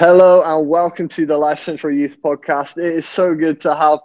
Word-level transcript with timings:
Hello 0.00 0.42
and 0.42 0.66
welcome 0.66 1.08
to 1.08 1.26
the 1.26 1.36
Life 1.36 1.60
Central 1.60 1.94
Youth 1.94 2.16
Podcast. 2.24 2.78
It 2.78 2.86
is 2.86 3.06
so 3.06 3.34
good 3.34 3.60
to 3.60 3.74
have 3.74 3.98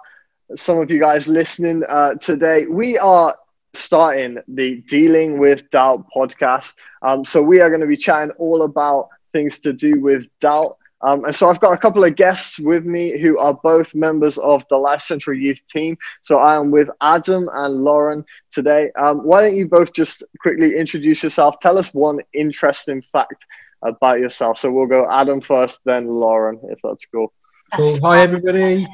some 0.58 0.78
of 0.78 0.92
you 0.92 1.00
guys 1.00 1.26
listening 1.26 1.84
uh, 1.88 2.16
today. 2.16 2.66
We 2.66 2.98
are 2.98 3.34
starting 3.74 4.40
the 4.50 4.82
Dealing 4.90 5.40
with 5.40 5.70
Doubt 5.70 6.06
podcast. 6.14 6.74
Um, 7.02 7.24
so 7.24 7.42
we 7.42 7.62
are 7.62 7.70
going 7.70 7.80
to 7.80 7.88
be 7.88 7.96
chatting 7.96 8.32
all 8.32 8.64
about 8.64 9.08
things 9.32 9.58
to 9.60 9.72
do 9.72 10.02
with 10.02 10.26
doubt. 10.42 10.76
Um, 11.00 11.24
and 11.24 11.34
so 11.34 11.48
I've 11.48 11.62
got 11.62 11.72
a 11.72 11.78
couple 11.78 12.04
of 12.04 12.18
guests 12.18 12.60
with 12.60 12.84
me 12.84 13.18
who 13.18 13.38
are 13.38 13.54
both 13.64 13.96
members 13.96 14.38
of 14.40 14.66
the 14.70 14.76
Life 14.76 15.02
Central 15.02 15.38
Youth 15.38 15.62
team. 15.72 15.98
So 16.24 16.40
I 16.40 16.58
am 16.58 16.72
with 16.72 16.90
Adam 17.00 17.50
and 17.54 17.86
Lauren 17.86 18.26
today. 18.52 18.92
Um, 19.00 19.20
why 19.20 19.44
don't 19.44 19.56
you 19.56 19.70
both 19.70 19.94
just 19.94 20.26
quickly 20.42 20.76
introduce 20.76 21.24
yourself? 21.24 21.62
Tell 21.62 21.78
us 21.78 21.88
one 21.94 22.20
interesting 22.34 23.02
fact 23.02 23.46
about 23.86 24.20
yourself. 24.20 24.60
So 24.60 24.72
we'll 24.72 24.88
go 24.88 25.10
Adam 25.10 25.42
first, 25.42 25.80
then 25.86 26.08
Lauren, 26.08 26.60
if 26.70 26.80
that's 26.84 27.06
cool. 27.06 27.32
Cool. 27.76 28.00
Hi, 28.04 28.22
everybody. 28.22 28.88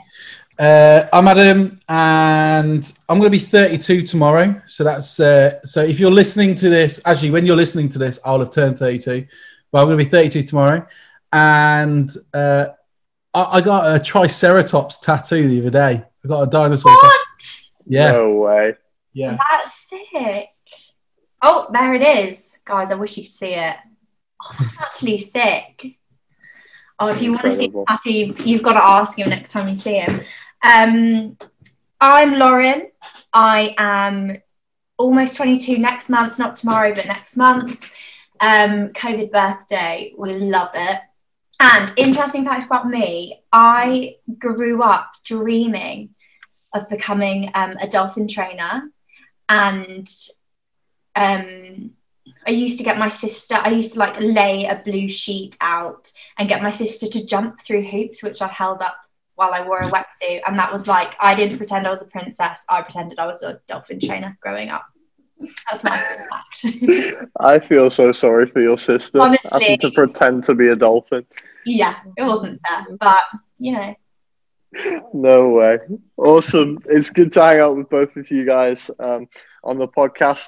Uh, 0.58 1.06
I'm 1.12 1.28
Adam, 1.28 1.80
and 1.90 2.94
I'm 3.10 3.18
going 3.20 3.32
to 3.32 3.38
be 3.38 3.44
32 3.44 4.04
tomorrow. 4.04 4.62
So 4.66 4.84
that's 4.84 5.20
uh, 5.20 5.62
so. 5.64 5.82
If 5.82 6.00
you're 6.00 6.12
listening 6.12 6.56
to 6.56 6.70
this, 6.70 7.02
actually, 7.06 7.32
when 7.32 7.46
you're 7.46 7.56
listening 7.56 7.90
to 7.90 8.00
this, 8.00 8.20
I'll 8.26 8.40
have 8.40 8.52
turned 8.52 8.78
32. 8.78 9.26
But 9.72 9.82
I'm 9.82 9.88
going 9.88 9.98
to 9.98 10.04
be 10.04 10.10
32 10.10 10.44
tomorrow, 10.44 10.86
and 11.32 12.10
uh, 12.34 12.68
I, 13.34 13.44
I, 13.44 13.62
got 13.62 13.96
a 13.96 14.04
Triceratops 14.04 15.00
tattoo 15.00 15.48
the 15.48 15.62
other 15.62 15.70
day. 15.70 16.04
I 16.24 16.28
got 16.28 16.42
a 16.42 16.48
dinosaur. 16.48 16.92
What? 16.92 17.02
Tattoo. 17.40 17.72
Yeah. 17.88 18.12
No 18.12 18.34
way. 18.36 18.76
Yeah. 19.14 19.38
That's 19.50 19.90
sick. 19.90 20.50
Oh, 21.42 21.68
there 21.72 21.94
it 21.94 22.04
is, 22.04 22.60
guys. 22.66 22.92
I 22.92 22.96
wish 22.96 23.18
you 23.18 23.24
could 23.24 23.32
see 23.32 23.54
it. 23.54 23.76
Oh, 24.44 24.56
that's 24.60 24.80
actually 24.80 25.18
sick. 25.20 25.98
Oh, 27.00 27.10
if 27.10 27.22
you 27.22 27.32
want 27.32 27.44
to 27.46 27.52
see 27.52 27.72
Patty, 27.88 28.34
you've 28.46 28.64
got 28.64 28.74
to 28.74 28.84
ask 28.84 29.18
him 29.18 29.30
next 29.30 29.52
time 29.52 29.68
you 29.68 29.76
see 29.76 29.96
him. 29.96 30.22
Um, 30.64 31.38
I'm 32.00 32.38
Lauren. 32.38 32.92
I 33.34 33.76
am 33.78 34.38
almost 34.98 35.38
22 35.38 35.78
next 35.78 36.10
month, 36.10 36.38
not 36.38 36.56
tomorrow, 36.56 36.94
but 36.94 37.08
next 37.08 37.38
month. 37.38 37.92
Um, 38.40 38.90
COVID 38.90 39.32
birthday. 39.32 40.14
We 40.18 40.34
love 40.34 40.72
it. 40.74 41.00
And 41.60 41.94
interesting 41.98 42.44
fact 42.44 42.66
about 42.66 42.90
me, 42.90 43.44
I 43.52 44.16
grew 44.40 44.82
up 44.82 45.12
dreaming 45.24 46.16
of 46.74 46.90
becoming 46.90 47.52
um, 47.54 47.78
a 47.80 47.88
dolphin 47.88 48.28
trainer. 48.28 48.90
And 49.48 50.10
um, 51.16 51.92
I 52.48 52.52
used 52.52 52.78
to 52.80 52.84
get 52.84 52.98
my 52.98 53.10
sister, 53.10 53.56
I 53.56 53.70
used 53.70 53.94
to 53.94 54.00
like 54.00 54.20
lay 54.20 54.66
a 54.66 54.82
blue 54.84 55.08
sheet 55.10 55.58
out 55.62 56.12
and 56.38 56.50
get 56.50 56.64
my 56.64 56.72
sister 56.72 57.08
to 57.08 57.26
jump 57.26 57.62
through 57.62 57.84
hoops, 57.84 58.24
which 58.24 58.42
I 58.42 58.48
held 58.48 58.82
up 58.82 58.98
while 59.36 59.54
I 59.54 59.66
wore 59.66 59.80
a 59.80 59.90
wetsuit. 59.90 60.42
And 60.48 60.58
that 60.60 60.72
was 60.72 60.88
like, 60.88 61.16
I 61.20 61.36
didn't 61.36 61.58
pretend 61.58 61.86
I 61.86 61.92
was 61.92 62.02
a 62.02 62.08
princess. 62.08 62.66
I 62.70 62.82
pretended 62.82 63.20
I 63.20 63.28
was 63.28 63.42
a 63.44 63.60
dolphin 63.68 64.00
trainer 64.00 64.38
growing 64.42 64.70
up. 64.70 64.86
That's 65.70 65.84
my 65.84 65.90
fact. 65.90 67.30
I 67.40 67.60
feel 67.60 67.90
so 67.90 68.12
sorry 68.12 68.48
for 68.48 68.62
your 68.62 68.78
sister. 68.78 69.20
Honestly. 69.20 69.50
Having 69.52 69.80
to 69.80 69.92
pretend 69.92 70.44
to 70.46 70.56
be 70.56 70.68
a 70.68 70.76
dolphin. 70.76 71.26
yeah, 71.66 72.00
it 72.18 72.24
wasn't 72.24 72.62
fair, 72.68 72.86
but 73.00 73.22
you 73.58 73.74
know. 73.74 73.96
No 75.14 75.50
way. 75.50 75.80
Awesome. 76.18 76.80
It's 76.86 77.10
good 77.10 77.32
to 77.34 77.42
hang 77.42 77.60
out 77.60 77.76
with 77.76 77.90
both 77.90 78.16
of 78.16 78.30
you 78.32 78.46
guys 78.46 78.90
um, 79.00 79.28
on 79.64 79.78
the 79.78 79.88
podcast. 79.88 80.48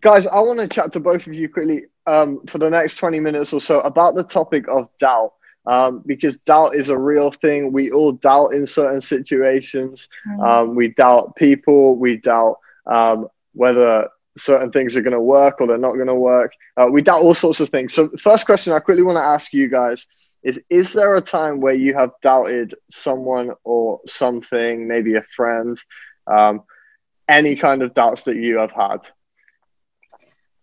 Guys, 0.00 0.26
I 0.26 0.40
want 0.40 0.60
to 0.60 0.68
chat 0.68 0.92
to 0.94 1.00
both 1.00 1.26
of 1.26 1.34
you 1.34 1.48
quickly 1.48 1.84
um, 2.06 2.40
for 2.46 2.58
the 2.58 2.70
next 2.70 2.96
20 2.96 3.20
minutes 3.20 3.52
or 3.52 3.60
so 3.60 3.80
about 3.80 4.14
the 4.14 4.24
topic 4.24 4.66
of 4.68 4.88
doubt. 4.98 5.34
Um, 5.66 6.02
because 6.06 6.38
doubt 6.38 6.74
is 6.74 6.88
a 6.88 6.96
real 6.96 7.30
thing. 7.30 7.70
We 7.70 7.90
all 7.90 8.12
doubt 8.12 8.54
in 8.54 8.66
certain 8.66 9.02
situations. 9.02 10.08
Mm. 10.26 10.48
Um, 10.48 10.74
we 10.74 10.88
doubt 10.88 11.36
people. 11.36 11.96
We 11.96 12.16
doubt 12.16 12.56
um, 12.86 13.28
whether 13.52 14.08
certain 14.38 14.72
things 14.72 14.96
are 14.96 15.02
going 15.02 15.12
to 15.12 15.20
work 15.20 15.60
or 15.60 15.66
they're 15.66 15.76
not 15.76 15.94
going 15.94 16.08
to 16.08 16.14
work. 16.14 16.52
Uh, 16.78 16.86
we 16.90 17.02
doubt 17.02 17.20
all 17.20 17.34
sorts 17.34 17.60
of 17.60 17.68
things. 17.68 17.92
So, 17.92 18.08
first 18.18 18.46
question 18.46 18.72
I 18.72 18.80
quickly 18.80 19.02
want 19.02 19.16
to 19.16 19.22
ask 19.22 19.52
you 19.52 19.68
guys 19.68 20.06
is 20.42 20.58
Is 20.70 20.94
there 20.94 21.16
a 21.16 21.20
time 21.20 21.60
where 21.60 21.74
you 21.74 21.92
have 21.94 22.12
doubted 22.22 22.74
someone 22.90 23.52
or 23.62 24.00
something, 24.06 24.88
maybe 24.88 25.16
a 25.16 25.22
friend, 25.22 25.78
um, 26.26 26.62
any 27.28 27.54
kind 27.54 27.82
of 27.82 27.92
doubts 27.92 28.24
that 28.24 28.36
you 28.36 28.56
have 28.56 28.72
had? 28.72 29.00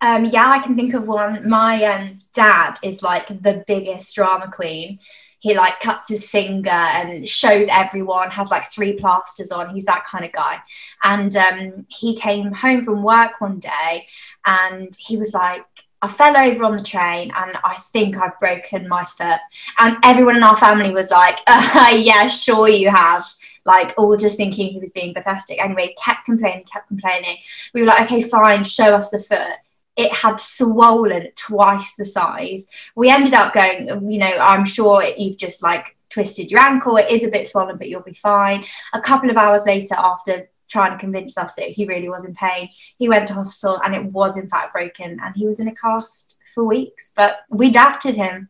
Um, 0.02 0.25
yeah, 0.25 0.50
I 0.50 0.59
can 0.59 0.75
think 0.75 0.94
of 0.94 1.08
one. 1.08 1.47
My 1.50 1.84
um, 1.85 2.19
dad 2.34 2.75
is 2.84 3.02
like 3.02 3.28
the 3.28 3.63
biggest 3.66 4.13
drama 4.16 4.50
queen. 4.52 5.00
He 5.40 5.56
like 5.56 5.80
cuts 5.80 6.09
his 6.09 6.30
finger 6.30 6.69
and 6.69 7.28
shows 7.28 7.68
everyone, 7.69 8.31
has 8.31 8.52
like 8.52 8.72
three 8.72 8.94
plasters 8.94 9.52
on. 9.52 9.74
He's 9.74 9.86
that 9.86 10.06
kind 10.06 10.25
of 10.25 10.31
guy. 10.31 10.59
And 11.03 11.36
um, 11.36 11.86
he 11.90 12.16
came 12.16 12.52
home 12.52 12.84
from 12.84 13.03
work 13.03 13.40
one 13.40 13.59
day 13.59 14.07
and 14.46 14.96
he 15.00 15.18
was 15.18 15.34
like, 15.34 15.66
I 16.00 16.09
fell 16.09 16.38
over 16.38 16.63
on 16.63 16.78
the 16.78 16.84
train 16.84 17.31
and 17.36 17.57
I 17.63 17.75
think 17.75 18.18
I've 18.18 18.40
broken 18.40 18.88
my 18.88 19.03
foot. 19.06 19.40
And 19.80 19.97
everyone 20.03 20.38
in 20.38 20.44
our 20.44 20.57
family 20.57 20.91
was 20.91 21.09
like, 21.09 21.40
uh, 21.47 21.91
yeah, 21.96 22.28
sure 22.28 22.69
you 22.69 22.90
have. 22.90 23.28
Like, 23.66 23.94
all 23.97 24.16
just 24.16 24.38
thinking 24.38 24.72
he 24.72 24.80
was 24.80 24.91
being 24.91 25.13
pathetic. 25.13 25.63
Anyway, 25.63 25.96
kept 26.02 26.25
complaining, 26.25 26.66
kept 26.72 26.88
complaining. 26.88 27.38
We 27.74 27.81
were 27.81 27.88
like, 27.88 28.03
okay, 28.03 28.22
fine, 28.22 28.63
show 28.63 28.96
us 28.96 29.09
the 29.09 29.19
foot 29.19 29.57
it 29.97 30.13
had 30.13 30.40
swollen 30.40 31.30
twice 31.35 31.96
the 31.96 32.06
size. 32.06 32.69
We 32.96 33.09
ended 33.09 33.34
up 33.34 33.53
going, 33.53 33.88
you 34.12 34.19
know, 34.19 34.38
I'm 34.40 34.63
sure 34.63 35.03
you've 35.03 35.38
just 35.38 35.63
like 35.63 35.97
twisted 36.09 36.52
your 36.52 36.62
ankle. 36.62 36.97
It 36.97 37.09
is 37.09 37.24
a 37.24 37.31
bit 37.31 37.47
swollen, 37.47 37.78
but 37.78 37.90
you'll 37.90 38.02
be 38.02 38.13
fine. 38.13 38.63
A 38.94 39.02
couple 39.02 39.31
of 39.31 39.38
hours 39.38 39.66
later, 39.66 39.96
after 39.97 40.50
trying 40.69 40.91
to 40.91 40.97
convince 40.97 41.38
us 41.38 41.56
that 41.56 41.69
he 41.69 41.86
really 41.86 42.09
was 42.09 42.25
in 42.25 42.36
pain, 42.36 42.69
he 42.97 43.09
went 43.09 43.28
to 43.28 43.34
hospital 43.34 43.80
and 43.84 43.96
it 43.96 44.06
was 44.06 44.38
in 44.38 44.47
fact 44.47 44.74
broken 44.74 45.19
and 45.24 45.36
he 45.36 45.47
was 45.47 45.59
in 45.59 45.68
a 45.68 45.75
cast 45.75 46.38
for 46.53 46.63
weeks. 46.63 47.12
But 47.16 47.40
we 47.50 47.72
doubted 47.72 48.16
him. 48.16 48.50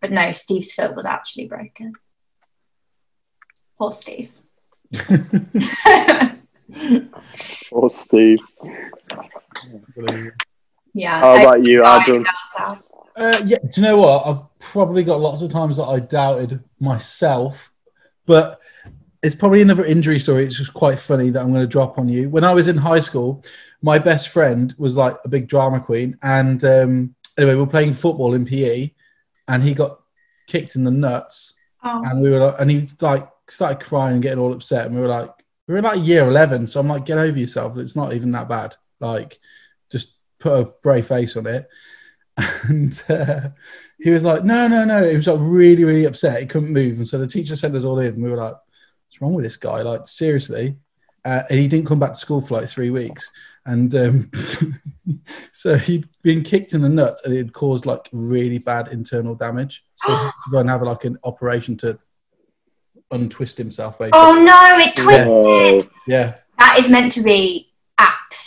But 0.00 0.12
no, 0.12 0.32
Steve's 0.32 0.72
foot 0.72 0.96
was 0.96 1.04
actually 1.04 1.46
broken. 1.46 1.92
Poor 3.78 3.92
Steve. 3.92 4.32
Poor 7.70 7.90
Steve? 7.90 8.40
Yeah. 10.96 11.20
How 11.20 11.36
about 11.42 11.62
you, 11.62 11.84
Adam? 11.84 12.26
Uh, 13.16 13.42
yeah, 13.46 13.58
do 13.58 13.68
you 13.76 13.82
know 13.82 13.96
what? 13.98 14.26
I've 14.26 14.58
probably 14.58 15.02
got 15.04 15.20
lots 15.20 15.42
of 15.42 15.50
times 15.50 15.76
that 15.76 15.84
I 15.84 16.00
doubted 16.00 16.62
myself, 16.80 17.70
but 18.26 18.60
it's 19.22 19.34
probably 19.34 19.62
another 19.62 19.84
injury 19.84 20.18
story. 20.18 20.44
It's 20.44 20.58
just 20.58 20.74
quite 20.74 20.98
funny 20.98 21.30
that 21.30 21.40
I'm 21.40 21.50
going 21.50 21.62
to 21.62 21.66
drop 21.66 21.98
on 21.98 22.08
you. 22.08 22.28
When 22.28 22.44
I 22.44 22.52
was 22.54 22.68
in 22.68 22.76
high 22.76 23.00
school, 23.00 23.42
my 23.82 23.98
best 23.98 24.28
friend 24.28 24.74
was 24.78 24.96
like 24.96 25.16
a 25.24 25.28
big 25.28 25.48
drama 25.48 25.80
queen, 25.80 26.18
and 26.22 26.62
um, 26.64 27.14
anyway, 27.38 27.54
we 27.54 27.60
were 27.60 27.66
playing 27.66 27.92
football 27.94 28.34
in 28.34 28.44
PE, 28.44 28.90
and 29.48 29.62
he 29.62 29.74
got 29.74 30.00
kicked 30.46 30.76
in 30.76 30.84
the 30.84 30.90
nuts, 30.90 31.52
Oh. 31.84 32.02
and 32.04 32.20
we 32.20 32.30
were 32.30 32.40
like, 32.40 32.54
and 32.58 32.70
he 32.70 32.88
like 33.00 33.28
started 33.48 33.84
crying 33.84 34.14
and 34.14 34.22
getting 34.22 34.38
all 34.40 34.52
upset, 34.52 34.86
and 34.86 34.94
we 34.94 35.00
were 35.00 35.06
like, 35.08 35.30
we 35.68 35.72
were 35.72 35.78
in 35.78 35.84
like 35.84 36.06
year 36.06 36.26
eleven, 36.26 36.66
so 36.66 36.80
I'm 36.80 36.88
like, 36.88 37.04
get 37.06 37.18
over 37.18 37.38
yourself. 37.38 37.76
It's 37.78 37.96
not 37.96 38.12
even 38.12 38.32
that 38.32 38.48
bad. 38.48 38.74
Like, 39.00 39.32
just 39.32 39.40
put 40.46 40.60
a 40.60 40.72
brave 40.82 41.06
face 41.06 41.36
on 41.36 41.46
it. 41.46 41.68
And 42.68 43.02
uh, 43.08 43.48
he 43.98 44.10
was 44.10 44.22
like, 44.22 44.44
no, 44.44 44.68
no, 44.68 44.84
no. 44.84 45.08
He 45.08 45.16
was 45.16 45.26
like 45.26 45.38
really, 45.40 45.84
really 45.84 46.04
upset. 46.04 46.40
He 46.40 46.46
couldn't 46.46 46.72
move, 46.72 46.96
and 46.96 47.06
so 47.06 47.16
the 47.16 47.26
teacher 47.26 47.56
sent 47.56 47.74
us 47.74 47.84
all 47.84 47.98
in. 47.98 48.14
And 48.14 48.22
we 48.22 48.30
were 48.30 48.36
like, 48.36 48.52
what's 48.52 49.22
wrong 49.22 49.32
with 49.32 49.44
this 49.44 49.56
guy? 49.56 49.80
Like, 49.80 50.06
seriously. 50.06 50.76
Uh, 51.24 51.42
and 51.48 51.58
he 51.58 51.66
didn't 51.66 51.86
come 51.86 51.98
back 51.98 52.12
to 52.12 52.18
school 52.18 52.42
for 52.42 52.60
like 52.60 52.68
three 52.68 52.90
weeks. 52.90 53.30
And 53.64 53.92
um, 53.94 54.30
so 55.52 55.76
he'd 55.76 56.08
been 56.22 56.42
kicked 56.42 56.72
in 56.72 56.82
the 56.82 56.88
nuts 56.88 57.24
and 57.24 57.34
it 57.34 57.38
had 57.38 57.52
caused 57.52 57.84
like 57.84 58.08
really 58.12 58.58
bad 58.58 58.88
internal 58.88 59.34
damage. 59.34 59.84
So 59.96 60.08
he 60.08 60.14
had 60.14 60.30
to 60.30 60.50
go 60.52 60.58
and 60.58 60.70
have 60.70 60.82
like 60.82 61.04
an 61.04 61.18
operation 61.24 61.76
to 61.78 61.98
untwist 63.10 63.58
himself, 63.58 63.98
basically. 63.98 64.20
Oh 64.20 64.34
no, 64.34 64.78
it 64.78 64.94
twisted. 64.94 65.90
Yeah. 66.06 66.36
That 66.58 66.78
is 66.78 66.88
meant 66.90 67.10
to 67.12 67.22
be 67.22 67.72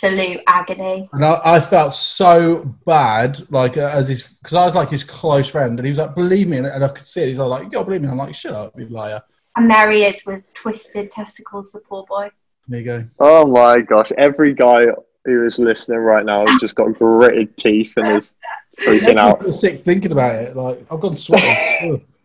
absolute 0.02 0.40
agony. 0.46 1.08
And 1.12 1.24
I, 1.24 1.40
I 1.44 1.60
felt 1.60 1.92
so 1.92 2.76
bad, 2.86 3.50
like 3.50 3.76
uh, 3.76 3.90
as 3.92 4.08
his, 4.08 4.38
because 4.38 4.54
I 4.54 4.64
was 4.64 4.74
like 4.74 4.90
his 4.90 5.04
close 5.04 5.48
friend, 5.48 5.78
and 5.78 5.86
he 5.86 5.90
was 5.90 5.98
like, 5.98 6.14
"Believe 6.14 6.48
me," 6.48 6.58
and, 6.58 6.66
and 6.66 6.84
I 6.84 6.88
could 6.88 7.06
see 7.06 7.22
it. 7.22 7.28
He's 7.28 7.38
like, 7.38 7.64
"You 7.64 7.70
don't 7.70 7.84
believe 7.84 8.02
me?" 8.02 8.08
I'm 8.08 8.16
like, 8.16 8.34
"Shut 8.34 8.52
up, 8.52 8.78
you 8.78 8.86
liar." 8.86 9.22
And 9.56 9.70
there 9.70 9.90
he 9.90 10.04
is 10.04 10.24
with 10.24 10.42
twisted 10.54 11.10
testicles, 11.10 11.72
the 11.72 11.80
poor 11.80 12.04
boy. 12.06 12.30
There 12.68 12.80
you 12.80 12.84
go. 12.84 13.04
oh 13.18 13.46
my 13.46 13.80
gosh! 13.80 14.10
Every 14.16 14.54
guy 14.54 14.86
who 15.24 15.46
is 15.46 15.58
listening 15.58 15.98
right 15.98 16.24
now 16.24 16.46
has 16.46 16.60
just 16.60 16.74
got 16.74 16.94
gritted 16.94 17.56
teeth 17.56 17.94
and 17.96 18.16
is 18.16 18.34
freaking 18.80 19.16
out. 19.16 19.18
I 19.18 19.30
out. 19.30 19.42
feel 19.42 19.52
sick 19.52 19.84
thinking 19.84 20.12
about 20.12 20.36
it. 20.36 20.56
Like 20.56 20.84
I've 20.90 21.00
gone 21.00 21.16
sweating. 21.16 22.06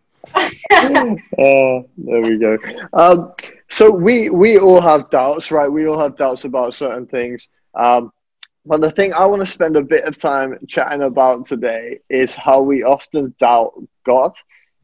Oh, 1.38 1.88
there 1.96 2.20
we 2.20 2.36
go. 2.36 2.58
Um, 2.92 3.32
so 3.68 3.90
we 3.90 4.28
we 4.28 4.58
all 4.58 4.80
have 4.80 5.08
doubts, 5.10 5.50
right? 5.50 5.68
We 5.70 5.86
all 5.86 5.98
have 5.98 6.16
doubts 6.16 6.44
about 6.44 6.74
certain 6.74 7.06
things. 7.06 7.46
Um, 7.76 8.12
but 8.64 8.80
the 8.80 8.90
thing 8.90 9.14
I 9.14 9.24
want 9.26 9.40
to 9.40 9.46
spend 9.46 9.76
a 9.76 9.82
bit 9.82 10.04
of 10.04 10.18
time 10.18 10.58
chatting 10.66 11.02
about 11.02 11.46
today 11.46 12.00
is 12.10 12.34
how 12.34 12.62
we 12.62 12.82
often 12.82 13.34
doubt 13.38 13.74
God. 14.04 14.32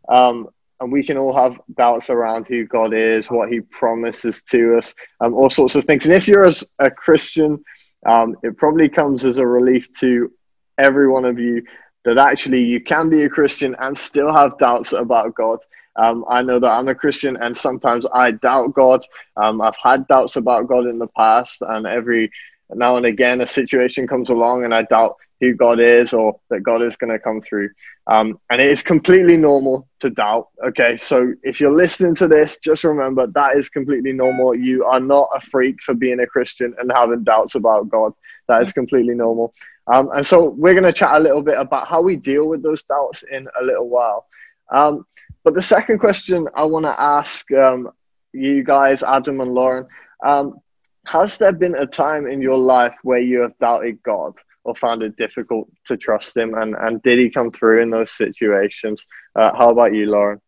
Um, 0.09 0.49
and 0.81 0.93
we 0.93 1.05
can 1.05 1.17
all 1.17 1.33
have 1.33 1.61
doubts 1.77 2.11
around 2.11 2.47
who 2.47 2.65
God 2.67 2.93
is, 2.93 3.27
what 3.27 3.51
He 3.51 3.61
promises 3.61 4.43
to 4.51 4.79
us, 4.79 4.95
um, 5.21 5.35
all 5.35 5.51
sorts 5.51 5.75
of 5.75 5.85
things. 5.85 6.05
And 6.05 6.15
if 6.15 6.29
you're 6.29 6.47
a, 6.47 6.55
a 6.81 6.91
Christian, 6.91 7.65
um, 8.07 8.37
it 8.43 8.57
probably 8.57 8.89
comes 8.89 9.25
as 9.25 9.39
a 9.39 9.47
relief 9.47 9.93
to 10.01 10.31
every 10.79 11.09
one 11.09 11.25
of 11.25 11.39
you 11.39 11.63
that 12.05 12.19
actually 12.19 12.63
you 12.63 12.81
can 12.81 13.09
be 13.09 13.23
a 13.23 13.29
Christian 13.29 13.77
and 13.79 13.97
still 13.97 14.33
have 14.33 14.59
doubts 14.59 14.93
about 14.93 15.35
God. 15.35 15.59
Um, 15.97 16.25
I 16.29 16.43
know 16.43 16.59
that 16.59 16.71
I'm 16.71 16.89
a 16.89 16.95
Christian 16.95 17.37
and 17.37 17.57
sometimes 17.57 18.07
I 18.13 18.33
doubt 18.33 18.75
God. 18.75 19.05
Um, 19.37 19.61
I've 19.61 19.77
had 19.83 20.09
doubts 20.09 20.37
about 20.37 20.67
God 20.67 20.87
in 20.87 20.99
the 20.99 21.07
past, 21.09 21.59
and 21.61 21.87
every 21.87 22.31
now 22.75 22.97
and 22.97 23.07
again 23.07 23.41
a 23.41 23.47
situation 23.47 24.07
comes 24.07 24.31
along 24.31 24.65
and 24.65 24.75
I 24.75 24.83
doubt 24.83 25.17
who 25.43 25.55
God 25.55 25.81
is 25.81 26.13
or 26.13 26.39
that 26.51 26.61
God 26.61 26.83
is 26.83 26.97
going 26.97 27.13
to 27.13 27.19
come 27.19 27.41
through. 27.43 27.71
Um, 28.07 28.39
and 28.49 28.61
it 28.61 28.71
is 28.71 28.81
completely 28.81 29.37
normal 29.37 29.89
to 29.99 30.09
doubt. 30.09 30.49
Okay, 30.65 30.97
so 30.97 31.35
if 31.43 31.61
you're 31.61 31.75
listening 31.75 32.15
to 32.17 32.29
this, 32.29 32.59
just 32.59 32.85
remember 32.85 33.27
that 33.27 33.57
is 33.57 33.69
completely 33.69 34.13
normal. 34.13 34.55
You 34.55 34.85
are 34.85 35.01
not 35.01 35.29
a 35.35 35.41
freak 35.41 35.83
for 35.83 35.95
being 35.95 36.21
a 36.21 36.27
Christian 36.29 36.75
and 36.79 36.93
having 36.95 37.25
doubts 37.25 37.57
about 37.57 37.89
God. 37.89 38.13
That 38.47 38.63
is 38.63 38.73
completely 38.73 39.15
normal. 39.15 39.53
Um, 39.89 40.11
and 40.15 40.25
so 40.25 40.51
we're 40.51 40.75
going 40.75 40.85
to 40.85 40.93
chat 40.93 41.17
a 41.17 41.21
little 41.21 41.43
bit 41.43 41.59
about 41.59 41.89
how 41.89 42.03
we 42.03 42.15
deal 42.15 42.49
with 42.49 42.63
those 42.63 42.85
doubts 42.85 43.25
in 43.29 43.49
a 43.61 43.65
little 43.65 43.89
while. 43.89 44.27
Um, 44.71 45.05
but 45.43 45.55
the 45.55 45.63
second 45.63 45.99
question 45.99 46.47
I 46.55 46.65
want 46.65 46.87
to 46.87 47.01
ask 47.01 47.51
um, 47.51 47.91
you 48.33 48.63
guys, 48.63 49.03
Adam 49.03 49.41
and 49.41 49.53
Lauren, 49.53 49.89
um, 50.25 50.61
has 51.05 51.39
there 51.39 51.53
been 51.53 51.75
a 51.77 51.87
time 51.87 52.27
in 52.27 52.41
your 52.41 52.59
life 52.59 52.95
where 53.03 53.21
you 53.21 53.43
have 53.43 53.59
doubted 53.59 54.03
God? 54.03 54.35
or 54.65 54.75
found 54.75 55.03
it 55.03 55.17
difficult 55.17 55.69
to 55.87 55.97
trust 55.97 56.37
him? 56.37 56.55
And, 56.55 56.75
and 56.79 57.03
did 57.03 57.19
he 57.19 57.31
come 57.31 57.51
through 57.51 57.83
in 57.83 57.91
those 57.91 58.13
situations? 58.13 59.05
Uh, 59.35 59.51
how 59.57 59.71
about 59.71 59.95
you, 59.95 60.07
Lauren? 60.07 60.41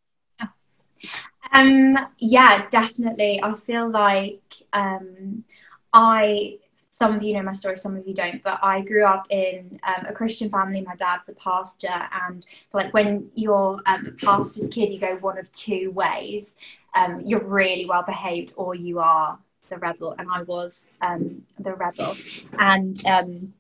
Um, 1.53 1.99
yeah, 2.19 2.67
definitely. 2.71 3.41
I 3.43 3.55
feel 3.55 3.91
like 3.91 4.43
um, 4.73 5.45
I, 5.93 6.59
some 6.91 7.17
of 7.17 7.23
you 7.23 7.35
know 7.35 7.43
my 7.43 7.53
story, 7.53 7.77
some 7.77 7.97
of 7.97 8.07
you 8.07 8.15
don't, 8.15 8.43
but 8.43 8.59
I 8.63 8.81
grew 8.81 9.05
up 9.05 9.27
in 9.31 9.79
um, 9.83 10.07
a 10.09 10.13
Christian 10.13 10.49
family. 10.49 10.81
My 10.81 10.97
dad's 10.97 11.29
a 11.29 11.35
pastor, 11.35 12.09
and 12.27 12.47
like 12.73 12.95
when 12.95 13.31
you're 13.35 13.81
um, 13.87 14.07
a 14.07 14.11
pastor's 14.13 14.69
kid, 14.69 14.93
you 14.93 14.99
go 14.99 15.17
one 15.17 15.39
of 15.39 15.51
two 15.53 15.91
ways. 15.91 16.57
Um, 16.95 17.21
you're 17.25 17.45
really 17.45 17.87
well 17.87 18.05
behaved, 18.05 18.55
or 18.57 18.75
you 18.75 19.01
are 19.01 19.39
the 19.71 19.79
rebel, 19.79 20.15
and 20.19 20.29
I 20.31 20.43
was 20.43 20.91
um, 21.01 21.43
the 21.59 21.75
rebel. 21.75 22.17
And 22.59 23.05
um, 23.07 23.55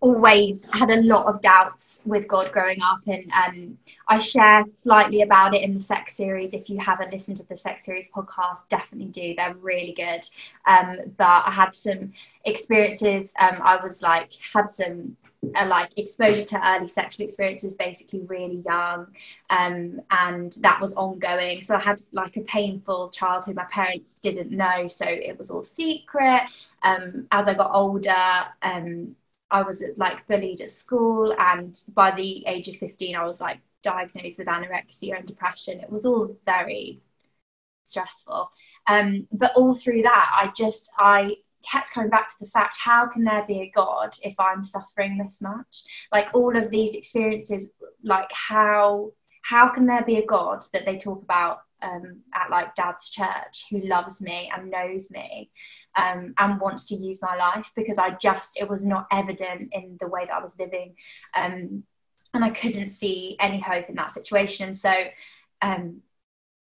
always 0.00 0.70
had 0.72 0.90
a 0.90 1.02
lot 1.02 1.26
of 1.26 1.40
doubts 1.40 2.02
with 2.04 2.28
God 2.28 2.52
growing 2.52 2.82
up, 2.82 3.00
and 3.06 3.30
um, 3.32 3.78
I 4.08 4.18
share 4.18 4.64
slightly 4.66 5.22
about 5.22 5.54
it 5.54 5.62
in 5.62 5.74
the 5.74 5.80
sex 5.80 6.16
series. 6.16 6.52
If 6.52 6.68
you 6.68 6.78
haven't 6.78 7.12
listened 7.12 7.38
to 7.38 7.44
the 7.44 7.56
sex 7.56 7.84
series 7.84 8.10
podcast, 8.10 8.68
definitely 8.68 9.08
do. 9.08 9.34
They're 9.36 9.54
really 9.54 9.92
good. 9.92 10.28
Um, 10.66 10.98
but 11.16 11.46
I 11.46 11.50
had 11.50 11.74
some 11.74 12.12
experiences. 12.44 13.32
Um, 13.40 13.58
I 13.62 13.82
was 13.82 14.02
like 14.02 14.32
had 14.52 14.70
some 14.70 15.16
uh, 15.54 15.66
like 15.66 15.90
exposure 15.96 16.44
to 16.44 16.68
early 16.68 16.88
sexual 16.88 17.24
experiences 17.24 17.76
basically 17.76 18.20
really 18.22 18.62
young 18.66 19.06
um, 19.50 20.00
and 20.10 20.56
that 20.60 20.80
was 20.80 20.94
ongoing 20.94 21.62
so 21.62 21.76
i 21.76 21.78
had 21.78 22.00
like 22.12 22.36
a 22.36 22.40
painful 22.42 23.10
childhood 23.10 23.54
my 23.54 23.64
parents 23.70 24.14
didn't 24.14 24.50
know 24.50 24.88
so 24.88 25.06
it 25.06 25.38
was 25.38 25.50
all 25.50 25.62
secret 25.62 26.42
um, 26.82 27.26
as 27.30 27.48
i 27.48 27.54
got 27.54 27.70
older 27.72 28.14
um, 28.62 29.14
I 29.50 29.62
was 29.62 29.82
like 29.96 30.26
bullied 30.26 30.60
at 30.60 30.70
school, 30.70 31.34
and 31.38 31.80
by 31.94 32.10
the 32.10 32.44
age 32.46 32.68
of 32.68 32.76
15, 32.76 33.16
I 33.16 33.24
was 33.24 33.40
like 33.40 33.58
diagnosed 33.82 34.38
with 34.38 34.48
anorexia 34.48 35.18
and 35.18 35.26
depression. 35.26 35.80
It 35.80 35.90
was 35.90 36.04
all 36.04 36.36
very 36.44 37.00
stressful. 37.84 38.50
Um, 38.86 39.26
but 39.32 39.52
all 39.56 39.74
through 39.74 40.02
that, 40.02 40.30
I 40.34 40.52
just, 40.56 40.90
I 40.98 41.36
kept 41.68 41.90
coming 41.90 42.10
back 42.10 42.28
to 42.28 42.34
the 42.40 42.46
fact 42.46 42.76
how 42.78 43.06
can 43.06 43.24
there 43.24 43.44
be 43.46 43.60
a 43.60 43.72
God 43.74 44.14
if 44.22 44.34
I'm 44.38 44.64
suffering 44.64 45.18
this 45.18 45.40
much? 45.40 46.08
Like 46.12 46.28
all 46.34 46.56
of 46.56 46.70
these 46.70 46.94
experiences, 46.94 47.68
like 48.02 48.30
how, 48.32 49.12
how 49.42 49.68
can 49.68 49.86
there 49.86 50.04
be 50.04 50.16
a 50.16 50.26
God 50.26 50.64
that 50.72 50.84
they 50.84 50.98
talk 50.98 51.22
about 51.22 51.60
um, 51.82 52.20
at 52.34 52.50
like 52.50 52.74
dad's 52.74 53.10
church 53.10 53.66
who 53.70 53.80
loves 53.80 54.20
me 54.20 54.50
and 54.54 54.70
knows 54.70 55.10
me 55.10 55.50
um, 55.96 56.34
and 56.38 56.60
wants 56.60 56.86
to 56.88 56.94
use 56.94 57.20
my 57.22 57.36
life 57.36 57.70
because 57.76 57.98
I 57.98 58.10
just 58.20 58.58
it 58.58 58.68
was 58.68 58.84
not 58.84 59.06
evident 59.12 59.68
in 59.72 59.96
the 60.00 60.08
way 60.08 60.24
that 60.26 60.34
I 60.34 60.42
was 60.42 60.58
living 60.58 60.94
um, 61.34 61.84
and 62.34 62.44
I 62.44 62.50
couldn't 62.50 62.90
see 62.90 63.36
any 63.40 63.60
hope 63.60 63.88
in 63.88 63.94
that 63.96 64.10
situation. 64.10 64.74
So 64.74 64.92
um, 65.62 66.02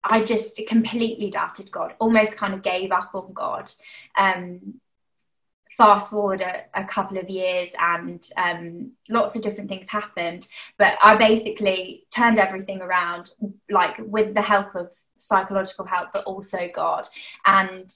I 0.04 0.22
just 0.22 0.60
completely 0.66 1.30
doubted 1.30 1.70
God 1.70 1.94
almost 1.98 2.36
kind 2.36 2.54
of 2.54 2.62
gave 2.62 2.92
up 2.92 3.10
on 3.14 3.32
God 3.32 3.70
um, 4.16 4.80
fast 5.78 6.10
forward 6.10 6.40
a, 6.40 6.64
a, 6.74 6.84
couple 6.84 7.16
of 7.16 7.30
years 7.30 7.70
and 7.78 8.28
um, 8.36 8.90
lots 9.08 9.36
of 9.36 9.42
different 9.42 9.70
things 9.70 9.88
happened 9.88 10.48
but 10.76 10.98
i 11.02 11.14
basically 11.14 12.04
turned 12.10 12.38
everything 12.38 12.82
around 12.82 13.30
like 13.70 13.96
with 14.00 14.34
the 14.34 14.42
help 14.42 14.74
of 14.74 14.90
psychological 15.16 15.86
help 15.86 16.08
but 16.12 16.24
also 16.24 16.68
god 16.74 17.06
and 17.46 17.94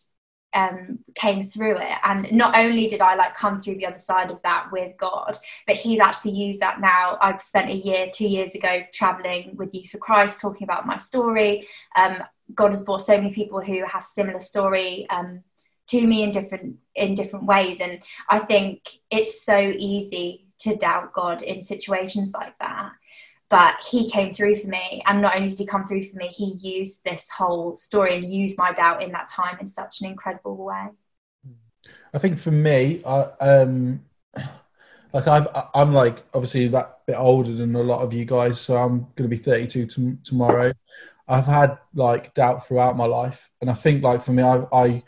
um, 0.54 0.98
came 1.14 1.42
through 1.42 1.78
it. 1.78 1.96
And 2.04 2.30
not 2.30 2.56
only 2.56 2.86
did 2.86 3.00
i 3.00 3.14
like 3.14 3.34
come 3.34 3.62
through 3.62 3.76
the 3.76 3.86
other 3.86 3.98
side 3.98 4.30
of 4.30 4.38
that 4.42 4.68
with 4.70 4.94
god 4.98 5.38
but 5.66 5.76
he's 5.76 6.00
actually 6.00 6.32
used 6.32 6.60
that 6.60 6.80
now. 6.80 7.18
I've 7.20 7.42
spent 7.42 7.70
a 7.70 7.74
year 7.74 8.08
two 8.12 8.28
years 8.28 8.54
ago 8.54 8.82
traveling 8.92 9.56
with 9.56 9.74
youth 9.74 9.88
for 9.88 9.98
christ 9.98 10.40
talking 10.40 10.64
about 10.64 10.86
my 10.86 10.98
story. 10.98 11.66
Um, 11.96 12.22
god 12.54 12.70
has 12.70 12.82
brought 12.82 13.02
so 13.02 13.16
many 13.16 13.32
people 13.32 13.60
who 13.60 13.84
have 13.86 14.04
similar 14.04 14.40
story 14.40 15.08
um, 15.08 15.42
to 15.92 16.06
me 16.06 16.22
in 16.22 16.30
different 16.30 16.76
in 16.94 17.14
different 17.14 17.44
ways. 17.46 17.80
And 17.80 18.00
i 18.28 18.38
think 18.38 18.88
it's 19.10 19.44
so 19.44 19.58
easy 19.58 20.46
to 20.60 20.76
doubt 20.76 21.12
god 21.12 21.42
in 21.42 21.60
situations 21.60 22.32
like 22.34 22.58
that. 22.58 22.92
But 23.50 23.74
he 23.90 24.10
came 24.10 24.32
through 24.32 24.56
for 24.56 24.68
me 24.68 25.02
and 25.06 25.20
not 25.20 25.36
only 25.36 25.50
did 25.50 25.58
he 25.58 25.66
come 25.66 25.84
through 25.84 26.04
for 26.04 26.16
me 26.16 26.28
he 26.28 26.54
used 26.76 27.04
this 27.04 27.28
whole 27.28 27.76
story 27.76 28.16
and 28.16 28.32
used 28.32 28.56
my 28.56 28.72
doubt 28.72 29.02
in 29.02 29.12
that 29.12 29.28
time 29.28 29.58
in 29.60 29.68
such 29.68 30.00
an 30.00 30.08
incredible 30.08 30.56
way. 30.56 30.88
I 32.14 32.18
think 32.18 32.38
for 32.38 32.50
me 32.50 33.02
i 33.04 33.22
um 33.40 34.02
like 35.12 35.26
i've 35.28 35.46
i'm 35.74 35.92
like 35.92 36.24
obviously 36.32 36.68
that 36.68 37.00
bit 37.06 37.16
older 37.16 37.52
than 37.52 37.74
a 37.74 37.82
lot 37.82 38.00
of 38.00 38.12
you 38.12 38.24
guys 38.24 38.60
so 38.60 38.76
i'm 38.76 39.00
going 39.14 39.28
to 39.28 39.36
be 39.36 39.36
32 39.36 39.86
t- 39.86 40.16
tomorrow. 40.24 40.72
I've 41.28 41.46
had 41.46 41.78
like 41.94 42.34
doubt 42.34 42.66
throughout 42.66 42.96
my 42.96 43.06
life. 43.06 43.50
And 43.60 43.68
i 43.70 43.74
think 43.74 44.02
like 44.02 44.22
for 44.22 44.32
me 44.32 44.42
i 44.42 44.64
i 44.72 45.02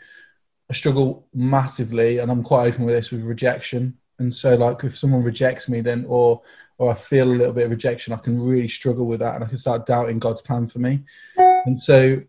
I 0.69 0.73
struggle 0.73 1.27
massively, 1.33 2.17
and 2.17 2.31
I'm 2.31 2.43
quite 2.43 2.67
open 2.67 2.85
with 2.85 2.95
this 2.95 3.11
with 3.11 3.21
rejection. 3.21 3.97
And 4.17 4.33
so, 4.33 4.55
like, 4.55 4.83
if 4.83 4.97
someone 4.97 5.23
rejects 5.23 5.69
me, 5.69 5.81
then 5.81 6.05
or 6.07 6.41
or 6.77 6.91
I 6.91 6.95
feel 6.95 7.31
a 7.31 7.33
little 7.33 7.53
bit 7.53 7.65
of 7.65 7.71
rejection, 7.71 8.13
I 8.13 8.17
can 8.17 8.41
really 8.41 8.67
struggle 8.67 9.07
with 9.07 9.19
that, 9.21 9.35
and 9.35 9.43
I 9.43 9.47
can 9.47 9.57
start 9.57 9.85
doubting 9.85 10.19
God's 10.19 10.41
plan 10.41 10.67
for 10.67 10.79
me. 10.79 11.03
And 11.37 11.79
so, 11.79 12.21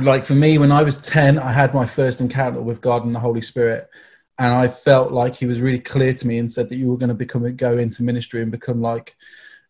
like 0.00 0.24
for 0.24 0.34
me, 0.34 0.58
when 0.58 0.72
I 0.72 0.82
was 0.82 0.98
ten, 0.98 1.38
I 1.38 1.52
had 1.52 1.74
my 1.74 1.86
first 1.86 2.20
encounter 2.20 2.60
with 2.60 2.80
God 2.80 3.04
and 3.04 3.14
the 3.14 3.20
Holy 3.20 3.42
Spirit, 3.42 3.88
and 4.38 4.52
I 4.52 4.68
felt 4.68 5.12
like 5.12 5.36
He 5.36 5.46
was 5.46 5.60
really 5.60 5.80
clear 5.80 6.14
to 6.14 6.26
me 6.26 6.38
and 6.38 6.52
said 6.52 6.68
that 6.70 6.76
you 6.76 6.90
were 6.90 6.98
going 6.98 7.10
to 7.10 7.14
become 7.14 7.54
go 7.56 7.76
into 7.76 8.02
ministry 8.02 8.42
and 8.42 8.50
become 8.50 8.80
like 8.80 9.16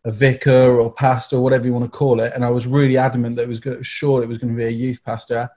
a 0.04 0.12
vicar 0.12 0.78
or 0.78 0.92
pastor 0.92 1.36
or 1.36 1.42
whatever 1.42 1.66
you 1.66 1.72
want 1.72 1.84
to 1.84 1.90
call 1.90 2.20
it. 2.20 2.32
And 2.34 2.44
I 2.44 2.50
was 2.50 2.66
really 2.66 2.96
adamant 2.96 3.36
that 3.36 3.42
it 3.42 3.48
was 3.48 3.60
good, 3.60 3.84
sure 3.84 4.22
it 4.22 4.28
was 4.28 4.38
going 4.38 4.54
to 4.54 4.56
be 4.56 4.66
a 4.66 4.70
youth 4.70 5.02
pastor 5.02 5.48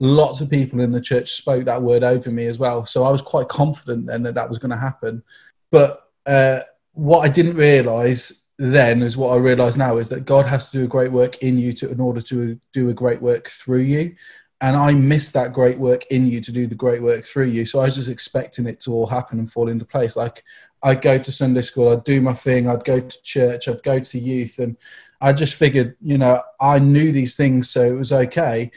lots 0.00 0.40
of 0.40 0.50
people 0.50 0.80
in 0.80 0.92
the 0.92 1.00
church 1.00 1.32
spoke 1.32 1.64
that 1.64 1.82
word 1.82 2.02
over 2.02 2.30
me 2.30 2.46
as 2.46 2.58
well. 2.58 2.84
So 2.84 3.04
I 3.04 3.10
was 3.10 3.22
quite 3.22 3.48
confident 3.48 4.06
then 4.06 4.22
that 4.24 4.34
that 4.34 4.48
was 4.48 4.58
going 4.58 4.70
to 4.70 4.76
happen. 4.76 5.22
But 5.70 6.08
uh, 6.26 6.60
what 6.92 7.20
I 7.20 7.28
didn't 7.28 7.56
realize 7.56 8.44
then 8.58 9.02
is 9.02 9.16
what 9.16 9.34
I 9.34 9.36
realize 9.36 9.76
now 9.76 9.98
is 9.98 10.08
that 10.10 10.26
God 10.26 10.46
has 10.46 10.70
to 10.70 10.78
do 10.78 10.84
a 10.84 10.88
great 10.88 11.12
work 11.12 11.38
in 11.38 11.58
you 11.58 11.72
to, 11.74 11.90
in 11.90 12.00
order 12.00 12.20
to 12.22 12.60
do 12.72 12.88
a 12.88 12.94
great 12.94 13.20
work 13.20 13.48
through 13.48 13.80
you. 13.80 14.14
And 14.60 14.76
I 14.76 14.94
missed 14.94 15.32
that 15.34 15.52
great 15.52 15.78
work 15.78 16.06
in 16.06 16.26
you 16.28 16.40
to 16.40 16.52
do 16.52 16.66
the 16.66 16.74
great 16.74 17.02
work 17.02 17.24
through 17.24 17.46
you. 17.46 17.66
So 17.66 17.80
I 17.80 17.84
was 17.84 17.96
just 17.96 18.08
expecting 18.08 18.66
it 18.66 18.80
to 18.80 18.92
all 18.92 19.06
happen 19.06 19.38
and 19.38 19.50
fall 19.50 19.68
into 19.68 19.84
place. 19.84 20.16
Like 20.16 20.44
I'd 20.82 21.02
go 21.02 21.18
to 21.18 21.32
Sunday 21.32 21.62
school, 21.62 21.88
I'd 21.88 22.04
do 22.04 22.20
my 22.20 22.34
thing, 22.34 22.68
I'd 22.68 22.84
go 22.84 23.00
to 23.00 23.22
church, 23.22 23.68
I'd 23.68 23.82
go 23.82 23.98
to 23.98 24.18
youth. 24.18 24.58
And 24.58 24.76
I 25.20 25.32
just 25.32 25.54
figured, 25.54 25.96
you 26.00 26.18
know, 26.18 26.40
I 26.60 26.78
knew 26.78 27.10
these 27.12 27.36
things, 27.36 27.68
so 27.70 27.82
it 27.82 27.98
was 27.98 28.12
okay 28.12 28.70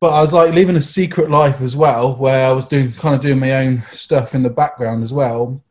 but 0.00 0.14
I 0.14 0.22
was 0.22 0.32
like 0.32 0.54
living 0.54 0.76
a 0.76 0.80
secret 0.80 1.30
life 1.30 1.60
as 1.60 1.76
well, 1.76 2.16
where 2.16 2.48
I 2.48 2.52
was 2.52 2.64
doing 2.64 2.92
kind 2.92 3.14
of 3.14 3.20
doing 3.20 3.38
my 3.38 3.52
own 3.52 3.82
stuff 3.92 4.34
in 4.34 4.42
the 4.42 4.50
background 4.50 5.02
as 5.02 5.12
well. 5.12 5.62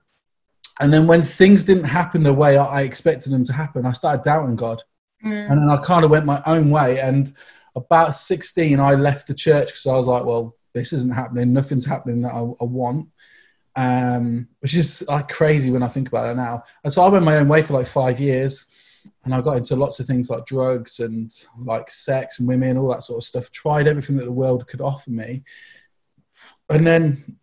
And 0.80 0.94
then 0.94 1.08
when 1.08 1.24
things 1.24 1.64
didn't 1.64 1.86
happen 1.86 2.24
the 2.24 2.34
way 2.34 2.56
I 2.56 2.84
expected 2.84 3.34
them 3.34 3.44
to 3.46 3.54
happen, 3.54 3.86
I 3.86 3.92
started 3.92 4.24
doubting 4.24 4.56
God. 4.56 4.84
Mm. 5.26 5.52
And 5.52 5.60
then 5.60 5.70
I 5.70 5.78
kind 5.78 6.06
of 6.06 6.12
went 6.12 6.26
my 6.26 6.42
own 6.46 6.70
way. 6.70 7.00
And 7.00 7.32
about 7.76 8.16
16, 8.16 8.80
I 8.80 8.94
left 8.94 9.28
the 9.28 9.34
church 9.34 9.68
because 9.68 9.88
I 9.88 9.96
was 9.96 10.08
like, 10.08 10.24
well, 10.24 10.56
this 10.74 10.94
isn't 10.94 11.14
happening. 11.14 11.52
Nothing's 11.52 11.86
happening 11.86 12.22
that 12.22 12.34
I, 12.34 12.40
I 12.40 12.66
want. 12.66 13.10
Um, 13.76 14.48
which 14.60 14.76
is 14.76 15.04
like 15.08 15.30
crazy 15.30 15.72
when 15.72 15.84
I 15.84 15.88
think 15.88 16.08
about 16.08 16.30
it 16.30 16.36
now. 16.36 16.64
And 16.84 16.94
so 16.94 17.02
I 17.02 17.10
went 17.10 17.26
my 17.26 17.38
own 17.38 17.48
way 17.48 17.62
for 17.62 17.74
like 17.74 17.88
five 17.88 18.20
years. 18.20 18.69
And 19.24 19.34
I 19.34 19.42
got 19.42 19.58
into 19.58 19.76
lots 19.76 20.00
of 20.00 20.06
things 20.06 20.30
like 20.30 20.46
drugs 20.46 21.00
and 21.00 21.34
like 21.58 21.92
sex 21.92 22.40
and 22.40 22.48
women, 22.48 22.78
all 22.78 22.92
that 22.92 23.04
sort 23.04 23.18
of 23.18 23.24
stuff. 23.24 23.52
Tried 23.52 23.88
everything 23.88 24.18
that 24.18 24.26
the 24.26 24.32
world 24.32 24.68
could 24.68 24.82
offer 24.82 25.12
me, 25.12 25.44
and 26.70 26.86
then 26.86 27.38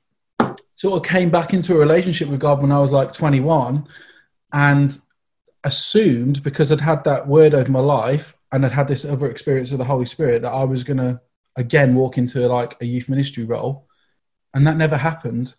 sort 0.77 1.01
of 1.01 1.11
came 1.11 1.31
back 1.31 1.55
into 1.55 1.75
a 1.75 1.79
relationship 1.79 2.29
with 2.29 2.41
God 2.41 2.61
when 2.61 2.73
I 2.73 2.81
was 2.81 2.93
like 2.93 3.13
21, 3.13 3.87
and 4.53 4.99
assumed 5.65 6.43
because 6.43 6.71
I'd 6.71 6.81
had 6.81 7.05
that 7.05 7.27
word 7.27 7.55
over 7.55 7.71
my 7.73 7.81
life 7.81 8.37
and 8.53 8.65
I'd 8.65 8.73
had 8.73 8.87
this 8.87 9.05
other 9.05 9.29
experience 9.29 9.73
of 9.73 9.79
the 9.79 9.85
Holy 9.85 10.05
Spirit 10.05 10.43
that 10.43 10.53
I 10.53 10.65
was 10.65 10.85
gonna 10.85 11.21
again 11.57 11.95
walk 11.95 12.19
into 12.19 12.47
like 12.47 12.77
a 12.81 12.87
youth 12.87 13.09
ministry 13.09 13.45
role, 13.45 13.89
and 14.55 14.67
that 14.67 14.77
never 14.77 14.97
happened. 14.97 15.55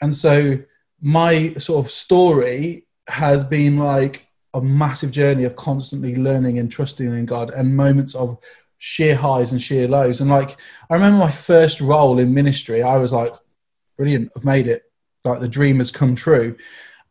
And 0.00 0.14
so 0.16 0.58
my 1.00 1.52
sort 1.54 1.84
of 1.84 1.90
story 1.90 2.86
has 3.08 3.44
been 3.44 3.76
like 3.76 4.28
a 4.54 4.60
massive 4.60 5.10
journey 5.10 5.44
of 5.44 5.56
constantly 5.56 6.16
learning 6.16 6.58
and 6.58 6.70
trusting 6.70 7.06
in 7.06 7.26
God 7.26 7.50
and 7.50 7.76
moments 7.76 8.14
of 8.14 8.38
sheer 8.78 9.14
highs 9.14 9.52
and 9.52 9.62
sheer 9.62 9.88
lows. 9.88 10.20
And 10.20 10.30
like, 10.30 10.56
I 10.90 10.94
remember 10.94 11.18
my 11.18 11.30
first 11.30 11.80
role 11.80 12.18
in 12.18 12.34
ministry, 12.34 12.82
I 12.82 12.96
was 12.96 13.12
like, 13.12 13.34
brilliant, 13.96 14.30
I've 14.36 14.44
made 14.44 14.66
it. 14.66 14.82
Like, 15.24 15.40
the 15.40 15.48
dream 15.48 15.78
has 15.78 15.90
come 15.90 16.16
true. 16.16 16.56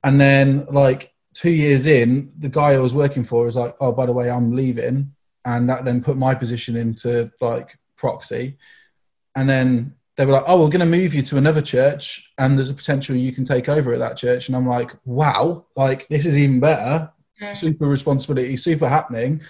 And 0.03 0.19
then, 0.19 0.65
like, 0.69 1.13
two 1.33 1.51
years 1.51 1.85
in, 1.85 2.33
the 2.37 2.49
guy 2.49 2.73
I 2.73 2.79
was 2.79 2.93
working 2.93 3.23
for 3.23 3.45
was 3.45 3.55
like, 3.55 3.75
oh, 3.79 3.91
by 3.91 4.05
the 4.05 4.13
way, 4.13 4.29
I'm 4.29 4.55
leaving. 4.55 5.13
And 5.45 5.69
that 5.69 5.85
then 5.85 6.03
put 6.03 6.17
my 6.17 6.35
position 6.35 6.75
into 6.75 7.31
like 7.39 7.79
proxy. 7.95 8.57
And 9.35 9.49
then 9.49 9.95
they 10.17 10.25
were 10.25 10.33
like, 10.33 10.43
"Oh, 10.45 10.59
we're 10.61 10.69
going 10.69 10.81
to 10.81 10.97
move 10.97 11.13
you 11.13 11.21
to 11.23 11.37
another 11.37 11.61
church, 11.61 12.31
and 12.37 12.57
there's 12.57 12.69
a 12.69 12.75
potential 12.75 13.15
you 13.15 13.31
can 13.31 13.45
take 13.45 13.69
over 13.69 13.93
at 13.93 13.99
that 13.99 14.17
church." 14.17 14.47
And 14.47 14.55
I'm 14.55 14.67
like, 14.67 14.91
"Wow, 15.05 15.65
like 15.75 16.07
this 16.09 16.25
is 16.25 16.37
even 16.37 16.59
better. 16.59 17.11
Mm. 17.41 17.55
Super 17.55 17.87
responsibility, 17.87 18.55
super 18.57 18.87
happening." 18.87 19.41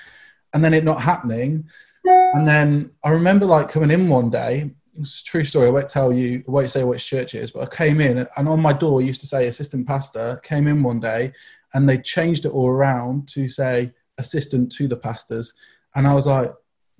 And 0.53 0.63
then 0.63 0.73
it 0.73 0.83
not 0.83 1.01
happening, 1.01 1.69
and 2.03 2.47
then 2.47 2.91
I 3.03 3.11
remember 3.11 3.45
like 3.45 3.69
coming 3.69 3.91
in 3.91 4.09
one 4.09 4.29
day. 4.29 4.71
It's 4.99 5.21
a 5.21 5.23
true 5.23 5.45
story. 5.45 5.67
I 5.67 5.71
won't 5.71 5.89
tell 5.89 6.11
you. 6.11 6.43
I 6.47 6.51
won't 6.51 6.69
say 6.69 6.83
which 6.83 7.05
church 7.05 7.33
it 7.35 7.43
is, 7.43 7.51
but 7.51 7.63
I 7.63 7.75
came 7.75 8.01
in, 8.01 8.27
and 8.35 8.47
on 8.47 8.61
my 8.61 8.73
door 8.73 9.01
used 9.01 9.21
to 9.21 9.27
say 9.27 9.47
assistant 9.47 9.87
pastor. 9.87 10.41
Came 10.43 10.67
in 10.67 10.83
one 10.83 10.99
day, 10.99 11.33
and 11.73 11.87
they 11.87 11.97
changed 11.97 12.45
it 12.45 12.51
all 12.51 12.67
around 12.67 13.27
to 13.29 13.47
say 13.47 13.93
assistant 14.17 14.71
to 14.73 14.87
the 14.87 14.97
pastors, 14.97 15.53
and 15.95 16.05
I 16.05 16.13
was 16.13 16.27
like, 16.27 16.51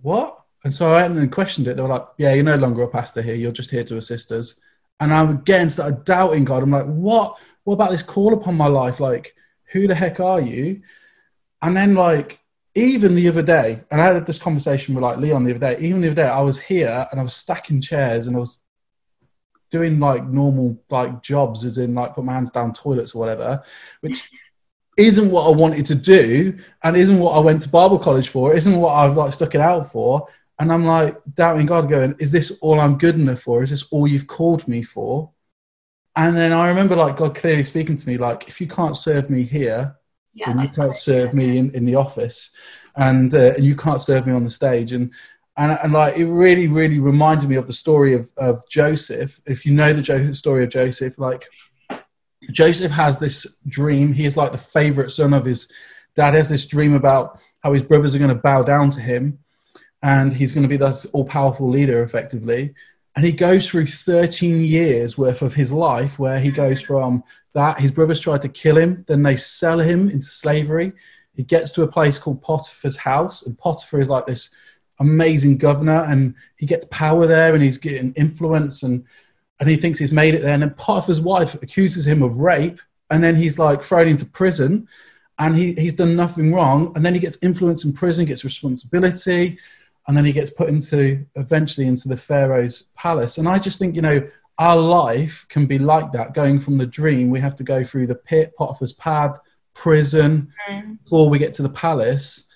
"What?" 0.01 0.37
And 0.63 0.73
so 0.73 0.91
I 0.91 1.01
went 1.01 1.17
and 1.17 1.31
questioned 1.31 1.67
it. 1.67 1.75
They 1.75 1.81
were 1.81 1.89
like, 1.89 2.07
"Yeah, 2.17 2.33
you're 2.33 2.43
no 2.45 2.55
longer 2.55 2.83
a 2.83 2.87
pastor 2.87 3.21
here. 3.21 3.35
You're 3.35 3.51
just 3.51 3.71
here 3.71 3.83
to 3.83 3.97
assist 3.97 4.31
us." 4.31 4.55
And 5.01 5.13
I 5.13 5.29
again 5.29 5.69
started 5.69 6.05
doubting 6.05 6.45
God. 6.45 6.63
I'm 6.63 6.71
like, 6.71 6.85
"What? 6.85 7.37
What 7.63 7.73
about 7.73 7.91
this 7.91 8.03
call 8.03 8.33
upon 8.33 8.55
my 8.55 8.67
life? 8.67 8.99
Like, 8.99 9.35
who 9.71 9.87
the 9.87 9.95
heck 9.95 10.19
are 10.19 10.41
you?" 10.41 10.81
And 11.61 11.75
then 11.75 11.95
like 11.95 12.39
even 12.73 13.15
the 13.15 13.27
other 13.27 13.41
day, 13.41 13.83
and 13.91 13.99
I 13.99 14.05
had 14.05 14.25
this 14.25 14.39
conversation 14.39 14.95
with 14.95 15.03
like 15.03 15.17
Leon 15.17 15.43
the 15.43 15.51
other 15.51 15.75
day. 15.75 15.81
Even 15.81 16.01
the 16.01 16.07
other 16.07 16.23
day, 16.23 16.29
I 16.29 16.41
was 16.41 16.59
here 16.59 17.07
and 17.11 17.19
I 17.19 17.23
was 17.23 17.33
stacking 17.33 17.81
chairs 17.81 18.27
and 18.27 18.35
I 18.35 18.39
was 18.39 18.59
doing 19.71 19.99
like 19.99 20.25
normal 20.25 20.81
like 20.89 21.21
jobs, 21.21 21.65
as 21.65 21.77
in 21.77 21.95
like 21.95 22.15
put 22.15 22.23
my 22.23 22.33
hands 22.33 22.51
down 22.51 22.73
toilets 22.73 23.13
or 23.13 23.19
whatever, 23.19 23.63
which 24.01 24.29
isn't 24.97 25.31
what 25.31 25.47
I 25.47 25.55
wanted 25.55 25.85
to 25.87 25.95
do 25.95 26.59
and 26.83 26.95
isn't 26.95 27.19
what 27.19 27.35
I 27.35 27.39
went 27.39 27.61
to 27.63 27.69
Bible 27.69 27.99
college 27.99 28.29
for, 28.29 28.53
isn't 28.53 28.75
what 28.75 28.93
I've 28.93 29.17
like 29.17 29.33
stuck 29.33 29.55
it 29.55 29.61
out 29.61 29.91
for. 29.91 30.27
And 30.59 30.71
I'm 30.71 30.85
like 30.85 31.17
doubting 31.33 31.65
God, 31.65 31.89
going, 31.89 32.15
is 32.19 32.31
this 32.31 32.51
all 32.61 32.79
I'm 32.79 32.97
good 32.97 33.15
enough 33.15 33.41
for? 33.41 33.63
Is 33.63 33.71
this 33.71 33.83
all 33.91 34.07
you've 34.07 34.27
called 34.27 34.67
me 34.67 34.83
for? 34.83 35.31
And 36.15 36.35
then 36.35 36.51
I 36.51 36.67
remember 36.67 36.95
like 36.95 37.17
God 37.17 37.35
clearly 37.35 37.63
speaking 37.63 37.95
to 37.95 38.07
me, 38.07 38.17
like, 38.17 38.47
if 38.47 38.59
you 38.59 38.67
can't 38.67 38.97
serve 38.97 39.29
me 39.29 39.43
here, 39.43 39.95
yeah, 40.33 40.47
then 40.47 40.59
you 40.59 40.69
can't 40.69 40.95
serve 40.95 41.33
me 41.33 41.57
in, 41.57 41.71
in 41.71 41.85
the 41.85 41.95
office 41.95 42.51
and, 42.95 43.33
uh, 43.33 43.53
and 43.55 43.63
you 43.63 43.75
can't 43.75 44.01
serve 44.01 44.27
me 44.27 44.33
on 44.33 44.43
the 44.43 44.49
stage. 44.49 44.91
And, 44.91 45.11
and, 45.57 45.77
and 45.83 45.93
like, 45.93 46.17
it 46.17 46.27
really, 46.27 46.67
really 46.67 46.99
reminded 46.99 47.49
me 47.49 47.55
of 47.55 47.67
the 47.67 47.73
story 47.73 48.13
of, 48.13 48.29
of 48.37 48.67
Joseph. 48.69 49.39
If 49.45 49.65
you 49.65 49.73
know 49.73 49.93
the 49.93 50.01
jo- 50.01 50.33
story 50.33 50.63
of 50.63 50.69
Joseph, 50.69 51.17
like 51.17 51.47
Joseph 52.51 52.91
has 52.91 53.19
this 53.19 53.57
dream. 53.67 54.13
He 54.13 54.25
is 54.25 54.37
like 54.37 54.51
the 54.51 54.57
favorite 54.57 55.11
son 55.11 55.33
of 55.33 55.45
his 55.45 55.71
dad 56.15 56.33
has 56.33 56.49
this 56.49 56.65
dream 56.65 56.93
about 56.93 57.39
how 57.61 57.73
his 57.73 57.83
brothers 57.83 58.15
are 58.15 58.19
going 58.19 58.35
to 58.35 58.41
bow 58.41 58.63
down 58.63 58.89
to 58.91 58.99
him 58.99 59.39
and 60.01 60.33
he's 60.33 60.51
going 60.51 60.63
to 60.63 60.69
be 60.69 60.77
this 60.77 61.05
all 61.05 61.25
powerful 61.25 61.69
leader 61.69 62.03
effectively. 62.03 62.73
And 63.15 63.25
he 63.25 63.31
goes 63.31 63.69
through 63.69 63.87
13 63.87 64.63
years 64.63 65.17
worth 65.17 65.41
of 65.41 65.53
his 65.53 65.71
life 65.71 66.17
where 66.17 66.39
he 66.39 66.49
goes 66.49 66.81
from 66.81 67.23
that, 67.53 67.79
his 67.79 67.91
brothers 67.91 68.19
tried 68.19 68.41
to 68.43 68.49
kill 68.49 68.77
him, 68.77 69.03
then 69.07 69.23
they 69.23 69.35
sell 69.35 69.79
him 69.79 70.09
into 70.09 70.27
slavery. 70.27 70.93
He 71.35 71.43
gets 71.43 71.71
to 71.73 71.83
a 71.83 71.87
place 71.87 72.17
called 72.17 72.41
Potiphar's 72.41 72.97
house, 72.97 73.45
and 73.45 73.57
Potiphar 73.57 73.99
is 73.99 74.09
like 74.09 74.25
this 74.25 74.49
amazing 74.99 75.57
governor, 75.57 76.05
and 76.07 76.35
he 76.55 76.65
gets 76.65 76.85
power 76.85 77.27
there 77.27 77.53
and 77.53 77.63
he's 77.63 77.77
getting 77.77 78.13
influence 78.13 78.83
and 78.83 79.05
and 79.59 79.69
he 79.69 79.75
thinks 79.75 79.99
he's 79.99 80.11
made 80.11 80.33
it 80.33 80.41
there. 80.41 80.55
And 80.55 80.63
then 80.63 80.73
Potiphar's 80.73 81.21
wife 81.21 81.53
accuses 81.61 82.07
him 82.07 82.23
of 82.23 82.37
rape, 82.37 82.79
and 83.11 83.23
then 83.23 83.35
he's 83.35 83.59
like 83.59 83.83
thrown 83.83 84.07
into 84.07 84.25
prison 84.25 84.87
and 85.37 85.55
he, 85.55 85.73
he's 85.73 85.93
done 85.93 86.15
nothing 86.15 86.53
wrong. 86.53 86.93
And 86.95 87.05
then 87.05 87.13
he 87.13 87.19
gets 87.19 87.37
influence 87.41 87.83
in 87.83 87.93
prison, 87.93 88.25
gets 88.25 88.43
responsibility 88.43 89.57
and 90.07 90.17
then 90.17 90.25
he 90.25 90.31
gets 90.31 90.49
put 90.49 90.69
into 90.69 91.25
eventually 91.35 91.87
into 91.87 92.07
the 92.07 92.17
pharaoh's 92.17 92.89
palace. 92.95 93.37
And 93.37 93.47
i 93.47 93.59
just 93.59 93.79
think 93.79 93.95
you 93.95 94.01
know 94.01 94.27
our 94.57 94.77
life 94.77 95.45
can 95.49 95.65
be 95.65 95.79
like 95.79 96.11
that 96.11 96.33
going 96.33 96.59
from 96.59 96.77
the 96.77 96.85
dream 96.85 97.29
we 97.29 97.39
have 97.39 97.55
to 97.55 97.63
go 97.63 97.83
through 97.83 98.05
the 98.05 98.15
pit 98.15 98.53
potiphar's 98.57 98.93
pad 98.93 99.31
prison 99.73 100.53
mm. 100.69 100.97
before 101.03 101.29
we 101.29 101.39
get 101.39 101.53
to 101.55 101.63
the 101.63 101.69
palace. 101.69 102.47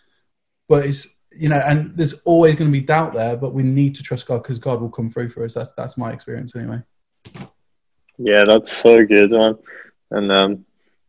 But 0.68 0.86
it's 0.86 1.16
you 1.32 1.50
know 1.50 1.62
and 1.66 1.96
there's 1.98 2.14
always 2.22 2.56
going 2.56 2.72
to 2.72 2.80
be 2.80 2.86
doubt 2.86 3.14
there 3.14 3.36
but 3.36 3.54
we 3.54 3.62
need 3.62 3.94
to 3.94 4.04
trust 4.04 4.26
god 4.26 4.42
because 4.42 4.58
god 4.58 4.80
will 4.80 4.90
come 4.90 5.10
through 5.10 5.30
for 5.30 5.44
us. 5.44 5.54
That's 5.54 5.74
that's 5.74 5.98
my 5.98 6.12
experience 6.12 6.56
anyway. 6.56 6.82
Yeah 8.18 8.46
that's 8.46 8.72
so 8.72 9.06
good 9.06 9.32
man. 9.32 9.58
And 10.12 10.32
um 10.32 10.66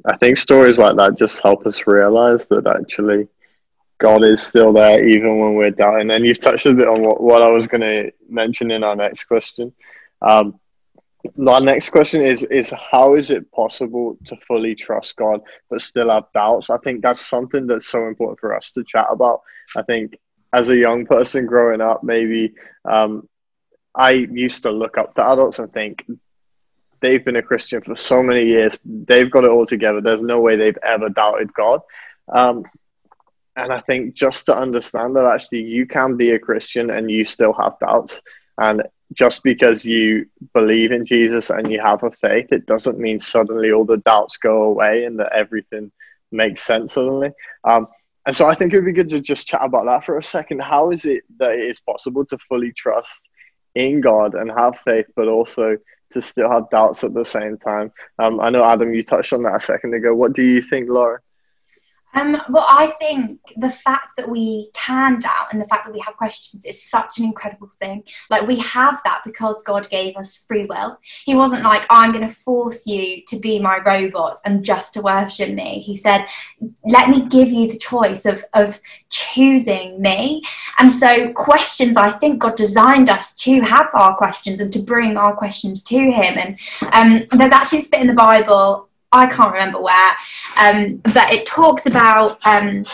i 0.07 0.17
think 0.17 0.37
stories 0.37 0.79
like 0.79 0.97
that 0.97 1.19
just 1.19 1.41
help 1.41 1.67
us 1.67 1.83
realize 1.87 2.47
that 2.47 2.67
actually 2.67 3.29
God 3.99 4.25
is 4.25 4.43
still 4.43 4.73
there 4.73 5.07
even 5.07 5.39
when 5.39 5.55
we're 5.55 5.71
doubting. 5.71 6.11
And 6.11 6.25
you've 6.25 6.41
touched 6.41 6.67
a 6.67 6.75
bit 6.75 6.89
on 6.89 7.03
what, 7.03 7.23
what 7.23 7.43
I 7.43 7.51
was 7.51 7.67
going 7.67 7.81
to 7.81 8.13
mention 8.29 8.71
in 8.71 8.85
our 8.85 8.97
next 8.97 9.25
question. 9.25 9.73
Um, 10.21 10.59
our 11.49 11.61
next 11.61 11.91
question 11.91 12.23
is 12.23 12.45
is 12.51 12.71
how 12.71 13.15
is 13.15 13.31
it 13.31 13.51
possible 13.51 14.17
to 14.27 14.37
fully 14.47 14.75
trust 14.75 15.17
God 15.17 15.41
but 15.69 15.81
still 15.81 16.11
have 16.11 16.25
doubts? 16.35 16.71
I 16.71 16.79
think 16.79 17.03
that's 17.03 17.27
something 17.27 17.67
that's 17.67 17.89
so 17.89 18.07
important 18.07 18.39
for 18.39 18.55
us 18.55 18.71
to 18.73 18.85
chat 18.85 19.07
about. 19.11 19.41
I 19.77 19.83
think 19.83 20.19
as 20.53 20.69
a 20.69 20.77
young 20.77 21.07
person 21.07 21.47
growing 21.47 21.81
up, 21.81 22.05
maybe 22.05 22.55
um, 22.85 23.29
I 23.95 24.13
used 24.13 24.63
to 24.63 24.71
look 24.71 24.99
up 24.99 25.15
to 25.15 25.27
adults 25.27 25.59
and 25.59 25.73
think 25.73 26.05
they've 27.01 27.25
been 27.25 27.37
a 27.37 27.43
Christian 27.43 27.83
for 27.83 27.97
so 27.97 28.23
many 28.23 28.47
years, 28.47 28.79
they've 28.85 29.31
got 29.31 29.45
it 29.45 29.51
all 29.51 29.67
together. 29.67 30.01
There's 30.01 30.23
no 30.23 30.41
way 30.41 30.57
they've 30.57 30.79
ever 30.83 31.09
doubted 31.09 31.53
God. 31.53 31.81
Um, 32.29 32.65
and 33.57 33.73
I 33.73 33.81
think 33.81 34.15
just 34.15 34.47
to 34.47 34.57
understand 34.57 35.17
that 35.17 35.25
actually 35.25 35.63
you 35.63 35.87
can 35.87 36.17
be 36.17 36.33
a 36.33 36.39
Christian 36.39 36.91
and 36.91 37.11
you 37.11 37.25
still 37.25 37.55
have 37.55 37.79
doubts. 37.79 38.21
And 38.59 38.83
just 39.15 39.43
because 39.43 39.85
you 39.85 40.27
believe 40.53 40.93
in 40.93 41.07
Jesus 41.07 41.51
and 41.51 41.71
you 41.71 41.81
have 41.81 42.03
a 42.03 42.11
faith, 42.11 42.49
it 42.53 42.67
doesn't 42.67 42.99
mean 42.99 43.19
suddenly 43.19 43.73
all 43.73 43.85
the 43.85 43.99
doubts 43.99 44.37
go 44.37 44.65
away 44.65 45.05
and 45.05 45.19
that 45.19 45.33
everything 45.33 45.91
makes 46.33 46.63
sense 46.65 46.95
suddenly. 46.95 47.31
Um, 47.65 47.87
and 48.27 48.37
so 48.37 48.47
I 48.47 48.55
think 48.55 48.73
it 48.73 48.77
would 48.77 48.87
be 48.87 48.93
good 48.93 49.09
to 49.11 49.21
just 49.21 49.47
chat 49.47 49.63
about 49.63 49.87
that 49.87 50.05
for 50.05 50.19
a 50.19 50.23
second. 50.23 50.61
How 50.61 50.91
is 50.91 51.05
it 51.05 51.23
that 51.39 51.55
it 51.55 51.71
is 51.71 51.81
possible 51.81 52.27
to 52.27 52.39
fully 52.39 52.73
trust 52.73 53.23
in 53.75 54.01
God 54.01 54.35
and 54.35 54.51
have 54.51 54.81
faith, 54.85 55.07
but 55.15 55.29
also 55.29 55.79
to 56.11 56.23
still 56.23 56.51
have 56.51 56.69
doubts 56.71 57.05
at 57.05 57.15
the 57.15 57.25
same 57.25 57.57
time? 57.57 57.93
Um, 58.19 58.41
I 58.41 58.51
know, 58.51 58.65
Adam, 58.65 58.93
you 58.93 59.05
touched 59.05 59.33
on 59.33 59.45
that 59.45 59.63
a 59.63 59.65
second 59.65 59.95
ago. 59.95 60.15
What 60.15 60.33
do 60.33 60.43
you 60.43 60.61
think, 60.61 60.91
Laura? 60.91 61.21
Um, 62.17 62.41
well, 62.49 62.65
I 62.67 62.87
think 62.87 63.41
the 63.59 63.69
fact 63.69 64.17
that 64.17 64.29
we 64.29 64.71
can 64.73 65.21
doubt 65.21 65.53
and 65.53 65.61
the 65.61 65.67
fact 65.67 65.85
that 65.85 65.93
we 65.93 66.01
have 66.01 66.17
questions 66.17 66.65
is 66.65 66.83
such 66.83 67.19
an 67.19 67.25
incredible 67.25 67.69
thing. 67.79 68.05
Like, 68.31 68.47
we 68.47 68.59
have 68.61 69.03
that 69.05 69.21
because 69.25 69.63
God 69.63 69.89
gave 69.91 70.17
us 70.17 70.45
free 70.49 70.65
will. 70.65 70.99
He 71.27 71.35
wasn't 71.35 71.63
like, 71.63 71.85
I'm 71.91 72.13
going 72.13 72.27
to 72.27 72.35
force 72.35 72.87
you 72.87 73.23
to 73.29 73.39
be 73.39 73.59
my 73.59 73.81
robot 73.85 74.39
and 74.47 74.65
just 74.65 74.95
to 74.95 75.03
worship 75.03 75.53
me. 75.53 75.81
He 75.81 75.95
said, 75.95 76.25
Let 76.85 77.11
me 77.11 77.27
give 77.27 77.49
you 77.53 77.69
the 77.69 77.77
choice 77.77 78.25
of, 78.25 78.43
of 78.55 78.81
choosing 79.11 80.01
me. 80.01 80.43
And 80.79 80.91
so, 80.91 81.33
questions, 81.35 81.99
I 81.99 82.13
think 82.13 82.41
God 82.41 82.57
designed 82.57 83.11
us 83.11 83.35
to 83.37 83.61
have 83.61 83.89
our 83.93 84.17
questions 84.17 84.61
and 84.61 84.73
to 84.73 84.79
bring 84.79 85.19
our 85.19 85.37
questions 85.37 85.83
to 85.85 85.99
Him. 85.99 86.39
And 86.39 86.59
um, 86.93 87.39
there's 87.39 87.53
actually 87.53 87.81
a 87.81 87.91
bit 87.91 88.01
in 88.01 88.07
the 88.07 88.15
Bible 88.15 88.86
I 89.13 89.27
can't 89.27 89.53
remember 89.53 89.81
where, 89.81 90.13
um, 90.61 91.01
but 91.15 91.33
it 91.33 91.47
talks 91.47 91.87
about 91.87 92.45
um, 92.47 92.85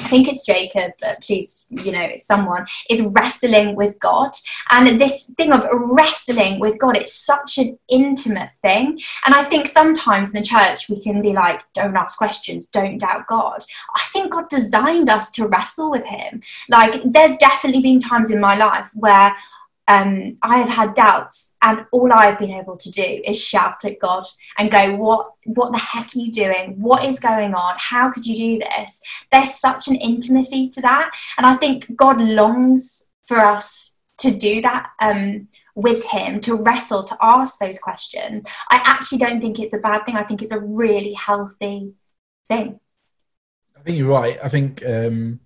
I 0.00 0.08
think 0.08 0.28
it's 0.28 0.46
Jacob, 0.46 0.92
but 1.00 1.20
please, 1.20 1.66
you 1.70 1.92
know, 1.92 2.08
someone 2.16 2.66
is 2.88 3.02
wrestling 3.02 3.76
with 3.76 3.98
God. 3.98 4.30
And 4.70 5.00
this 5.00 5.32
thing 5.36 5.52
of 5.52 5.66
wrestling 5.70 6.58
with 6.58 6.78
God, 6.78 6.96
it's 6.96 7.12
such 7.12 7.58
an 7.58 7.78
intimate 7.88 8.50
thing. 8.62 8.98
And 9.26 9.34
I 9.34 9.44
think 9.44 9.68
sometimes 9.68 10.30
in 10.30 10.36
the 10.36 10.42
church 10.42 10.88
we 10.88 11.02
can 11.02 11.20
be 11.20 11.32
like, 11.32 11.60
don't 11.74 11.96
ask 11.96 12.16
questions, 12.16 12.66
don't 12.66 12.98
doubt 12.98 13.26
God. 13.26 13.64
I 13.94 14.02
think 14.12 14.32
God 14.32 14.48
designed 14.48 15.10
us 15.10 15.30
to 15.32 15.46
wrestle 15.46 15.90
with 15.90 16.06
Him. 16.06 16.40
Like, 16.68 17.00
there's 17.04 17.36
definitely 17.36 17.82
been 17.82 18.00
times 18.00 18.30
in 18.30 18.40
my 18.40 18.56
life 18.56 18.90
where 18.94 19.34
um, 19.90 20.36
I 20.42 20.58
have 20.58 20.68
had 20.68 20.94
doubts, 20.94 21.52
and 21.62 21.84
all 21.90 22.12
I've 22.12 22.38
been 22.38 22.52
able 22.52 22.76
to 22.76 22.90
do 22.90 23.22
is 23.24 23.42
shout 23.42 23.84
at 23.84 23.98
God 23.98 24.24
and 24.56 24.70
go, 24.70 24.94
"What? 24.94 25.32
What 25.46 25.72
the 25.72 25.78
heck 25.78 26.14
are 26.14 26.18
you 26.18 26.30
doing? 26.30 26.80
What 26.80 27.04
is 27.04 27.18
going 27.18 27.54
on? 27.54 27.74
How 27.76 28.10
could 28.12 28.24
you 28.24 28.36
do 28.36 28.64
this?" 28.64 29.00
There's 29.32 29.54
such 29.54 29.88
an 29.88 29.96
intimacy 29.96 30.68
to 30.70 30.80
that, 30.82 31.10
and 31.36 31.44
I 31.44 31.56
think 31.56 31.96
God 31.96 32.20
longs 32.20 33.10
for 33.26 33.38
us 33.38 33.96
to 34.18 34.30
do 34.30 34.62
that 34.62 34.90
um, 35.00 35.48
with 35.74 36.04
Him, 36.04 36.40
to 36.42 36.54
wrestle, 36.54 37.02
to 37.02 37.16
ask 37.20 37.58
those 37.58 37.80
questions. 37.80 38.44
I 38.70 38.80
actually 38.84 39.18
don't 39.18 39.40
think 39.40 39.58
it's 39.58 39.74
a 39.74 39.78
bad 39.78 40.04
thing. 40.06 40.16
I 40.16 40.22
think 40.22 40.40
it's 40.40 40.52
a 40.52 40.60
really 40.60 41.14
healthy 41.14 41.94
thing. 42.46 42.78
I 43.76 43.80
think 43.80 43.98
you're 43.98 44.12
right. 44.12 44.38
I 44.42 44.48
think, 44.48 44.84
um, 44.86 45.40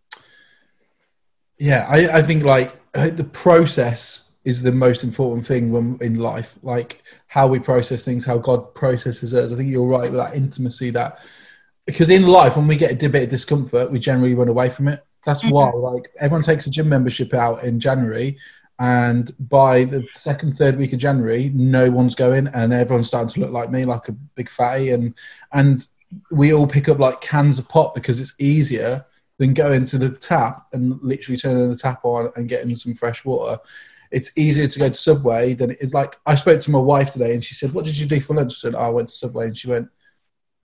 yeah, 1.56 1.86
I, 1.88 2.18
I 2.18 2.22
think 2.22 2.42
like 2.42 2.78
the 2.92 3.28
process 3.32 4.32
is 4.44 4.62
the 4.62 4.72
most 4.72 5.04
important 5.04 5.46
thing 5.46 5.72
when 5.72 5.98
in 6.00 6.16
life 6.16 6.58
like 6.62 7.02
how 7.26 7.46
we 7.46 7.58
process 7.58 8.04
things 8.04 8.24
how 8.24 8.38
god 8.38 8.74
processes 8.74 9.32
us. 9.32 9.52
I 9.52 9.56
think 9.56 9.70
you're 9.70 9.86
right 9.86 10.10
with 10.10 10.20
that 10.20 10.34
intimacy 10.34 10.90
that 10.90 11.18
because 11.86 12.10
in 12.10 12.26
life 12.26 12.56
when 12.56 12.66
we 12.66 12.76
get 12.76 13.02
a 13.02 13.08
bit 13.08 13.24
of 13.24 13.30
discomfort 13.30 13.90
we 13.90 13.98
generally 13.98 14.34
run 14.34 14.48
away 14.48 14.70
from 14.70 14.88
it. 14.88 15.04
That's 15.24 15.42
mm-hmm. 15.42 15.54
why 15.54 15.70
like 15.70 16.10
everyone 16.20 16.42
takes 16.42 16.66
a 16.66 16.70
gym 16.70 16.88
membership 16.88 17.32
out 17.34 17.64
in 17.64 17.80
january 17.80 18.38
and 18.78 19.32
by 19.48 19.84
the 19.84 20.06
second 20.12 20.56
third 20.56 20.76
week 20.76 20.92
of 20.92 20.98
january 20.98 21.50
no 21.54 21.90
one's 21.90 22.16
going 22.16 22.48
and 22.48 22.72
everyone's 22.72 23.06
starting 23.06 23.28
to 23.28 23.40
look 23.40 23.52
like 23.52 23.70
me 23.70 23.84
like 23.84 24.08
a 24.08 24.12
big 24.34 24.50
fatty 24.50 24.90
and 24.90 25.14
and 25.52 25.86
we 26.30 26.52
all 26.52 26.66
pick 26.66 26.88
up 26.88 26.98
like 26.98 27.20
cans 27.20 27.58
of 27.58 27.68
pop 27.68 27.94
because 27.94 28.20
it's 28.20 28.34
easier 28.38 29.04
than 29.38 29.54
going 29.54 29.84
to 29.84 29.98
the 29.98 30.10
tap 30.10 30.66
and 30.72 30.98
literally 31.02 31.36
turning 31.36 31.70
the 31.70 31.76
tap 31.76 32.04
on 32.04 32.30
and 32.36 32.48
getting 32.48 32.74
some 32.74 32.94
fresh 32.94 33.24
water 33.24 33.58
it's 34.11 34.37
easier 34.37 34.66
to 34.66 34.78
go 34.78 34.88
to 34.88 34.94
Subway 34.94 35.54
than 35.54 35.73
it 35.73 35.92
like 35.92 36.16
I 36.26 36.34
spoke 36.34 36.61
to 36.61 36.70
my 36.70 36.78
wife 36.78 37.12
today 37.12 37.34
and 37.34 37.42
she 37.42 37.54
said, 37.54 37.73
What 37.73 37.84
did 37.84 37.99
you 37.99 38.06
do 38.06 38.20
for 38.20 38.34
lunch? 38.34 38.52
I 38.52 38.54
said, 38.54 38.75
oh, 38.75 38.78
I 38.78 38.88
went 38.90 39.08
to 39.08 39.14
Subway 39.14 39.46
and 39.46 39.56
she 39.56 39.68
went, 39.68 39.88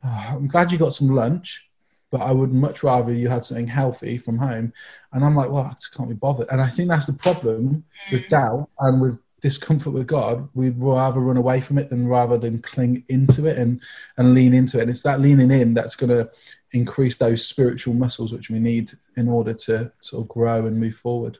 oh, 0.04 0.26
I'm 0.30 0.48
glad 0.48 0.72
you 0.72 0.78
got 0.78 0.94
some 0.94 1.14
lunch, 1.14 1.68
but 2.10 2.20
I 2.20 2.32
would 2.32 2.52
much 2.52 2.82
rather 2.82 3.12
you 3.12 3.28
had 3.28 3.44
something 3.44 3.68
healthy 3.68 4.18
from 4.18 4.38
home. 4.38 4.72
And 5.12 5.24
I'm 5.24 5.36
like, 5.36 5.50
Well, 5.50 5.64
I 5.64 5.74
just 5.74 5.94
can't 5.94 6.08
be 6.08 6.14
bothered. 6.14 6.48
And 6.50 6.60
I 6.60 6.68
think 6.68 6.88
that's 6.88 7.06
the 7.06 7.12
problem 7.12 7.84
with 8.10 8.22
mm. 8.22 8.28
doubt 8.28 8.68
and 8.78 9.00
with 9.00 9.18
discomfort 9.40 9.92
with 9.94 10.06
God, 10.06 10.48
we'd 10.54 10.76
rather 10.76 11.20
run 11.20 11.38
away 11.38 11.60
from 11.60 11.78
it 11.78 11.88
than 11.88 12.06
rather 12.06 12.36
than 12.36 12.60
cling 12.60 13.04
into 13.08 13.46
it 13.46 13.56
and, 13.56 13.80
and 14.18 14.34
lean 14.34 14.52
into 14.52 14.78
it. 14.78 14.82
And 14.82 14.90
it's 14.90 15.02
that 15.02 15.20
leaning 15.20 15.50
in 15.50 15.72
that's 15.72 15.96
going 15.96 16.10
to 16.10 16.30
increase 16.72 17.16
those 17.16 17.46
spiritual 17.46 17.94
muscles 17.94 18.32
which 18.32 18.50
we 18.50 18.58
need 18.58 18.92
in 19.16 19.28
order 19.28 19.54
to 19.54 19.90
sort 20.00 20.22
of 20.22 20.28
grow 20.28 20.66
and 20.66 20.78
move 20.78 20.94
forward. 20.94 21.38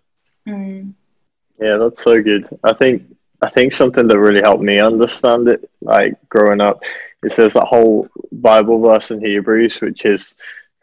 Mm. 0.49 0.95
Yeah, 1.61 1.77
that's 1.79 2.03
so 2.03 2.23
good. 2.23 2.49
I 2.65 2.73
think 2.73 3.03
I 3.43 3.51
think 3.51 3.73
something 3.73 4.07
that 4.09 4.19
really 4.19 4.43
helped 4.43 4.63
me 4.63 4.81
understand 4.81 5.49
it, 5.49 5.71
like 5.81 6.15
growing 6.29 6.61
up, 6.61 6.83
is 7.23 7.37
there's 7.37 7.55
that 7.55 7.67
whole 7.67 8.09
Bible 8.33 8.81
verse 8.81 9.11
in 9.11 9.21
Hebrews, 9.21 9.81
which 9.81 10.05
is 10.05 10.35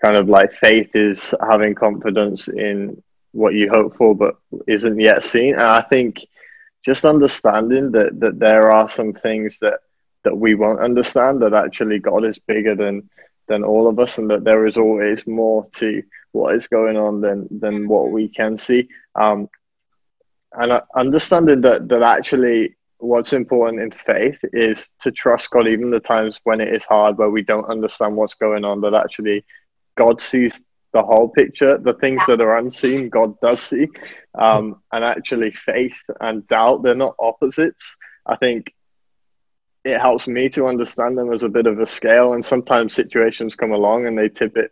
kind 0.01 0.15
of 0.15 0.29
like 0.29 0.51
faith 0.51 0.91
is 0.95 1.33
having 1.49 1.75
confidence 1.75 2.47
in 2.47 3.01
what 3.31 3.53
you 3.53 3.69
hope 3.69 3.95
for 3.95 4.15
but 4.15 4.37
isn't 4.67 4.99
yet 4.99 5.23
seen. 5.23 5.53
And 5.53 5.63
I 5.63 5.81
think 5.81 6.25
just 6.85 7.05
understanding 7.05 7.91
that 7.91 8.19
that 8.19 8.39
there 8.39 8.71
are 8.71 8.89
some 8.89 9.13
things 9.13 9.57
that 9.61 9.79
that 10.23 10.37
we 10.37 10.55
won't 10.55 10.81
understand 10.81 11.41
that 11.41 11.53
actually 11.53 11.99
God 11.99 12.25
is 12.25 12.37
bigger 12.39 12.75
than 12.75 13.09
than 13.47 13.63
all 13.63 13.87
of 13.87 13.99
us 13.99 14.17
and 14.17 14.29
that 14.29 14.43
there 14.43 14.67
is 14.67 14.77
always 14.77 15.25
more 15.25 15.67
to 15.75 16.03
what 16.33 16.55
is 16.55 16.67
going 16.67 16.97
on 16.97 17.21
than 17.21 17.47
than 17.59 17.87
what 17.87 18.11
we 18.11 18.27
can 18.29 18.57
see. 18.57 18.87
Um, 19.15 19.49
and 20.53 20.81
understanding 20.95 21.61
that 21.61 21.87
that 21.89 22.01
actually 22.01 22.75
what's 22.99 23.33
important 23.33 23.81
in 23.81 23.91
faith 23.91 24.39
is 24.53 24.89
to 24.99 25.11
trust 25.11 25.49
God 25.51 25.67
even 25.67 25.91
the 25.91 25.99
times 25.99 26.39
when 26.43 26.59
it 26.59 26.75
is 26.75 26.83
hard 26.83 27.17
where 27.17 27.29
we 27.29 27.43
don't 27.43 27.69
understand 27.69 28.15
what's 28.15 28.33
going 28.33 28.65
on 28.65 28.81
that 28.81 28.95
actually 28.95 29.45
God 29.95 30.19
sees 30.19 30.59
the 30.93 31.03
whole 31.03 31.29
picture 31.29 31.77
the 31.77 31.93
things 31.95 32.21
that 32.27 32.41
are 32.41 32.57
unseen 32.57 33.09
God 33.09 33.39
does 33.39 33.61
see. 33.61 33.87
Um, 34.37 34.81
and 34.91 35.03
actually 35.03 35.51
faith 35.51 35.97
and 36.21 36.47
doubt 36.47 36.83
they're 36.83 36.95
not 36.95 37.15
opposites. 37.19 37.95
I 38.25 38.35
think 38.35 38.73
it 39.83 39.99
helps 39.99 40.27
me 40.27 40.49
to 40.49 40.67
understand 40.67 41.17
them 41.17 41.31
as 41.31 41.43
a 41.43 41.49
bit 41.49 41.65
of 41.65 41.79
a 41.79 41.87
scale 41.87 42.33
and 42.33 42.45
sometimes 42.45 42.93
situations 42.93 43.55
come 43.55 43.71
along 43.71 44.05
and 44.05 44.17
they 44.17 44.29
tip 44.29 44.57
it 44.57 44.71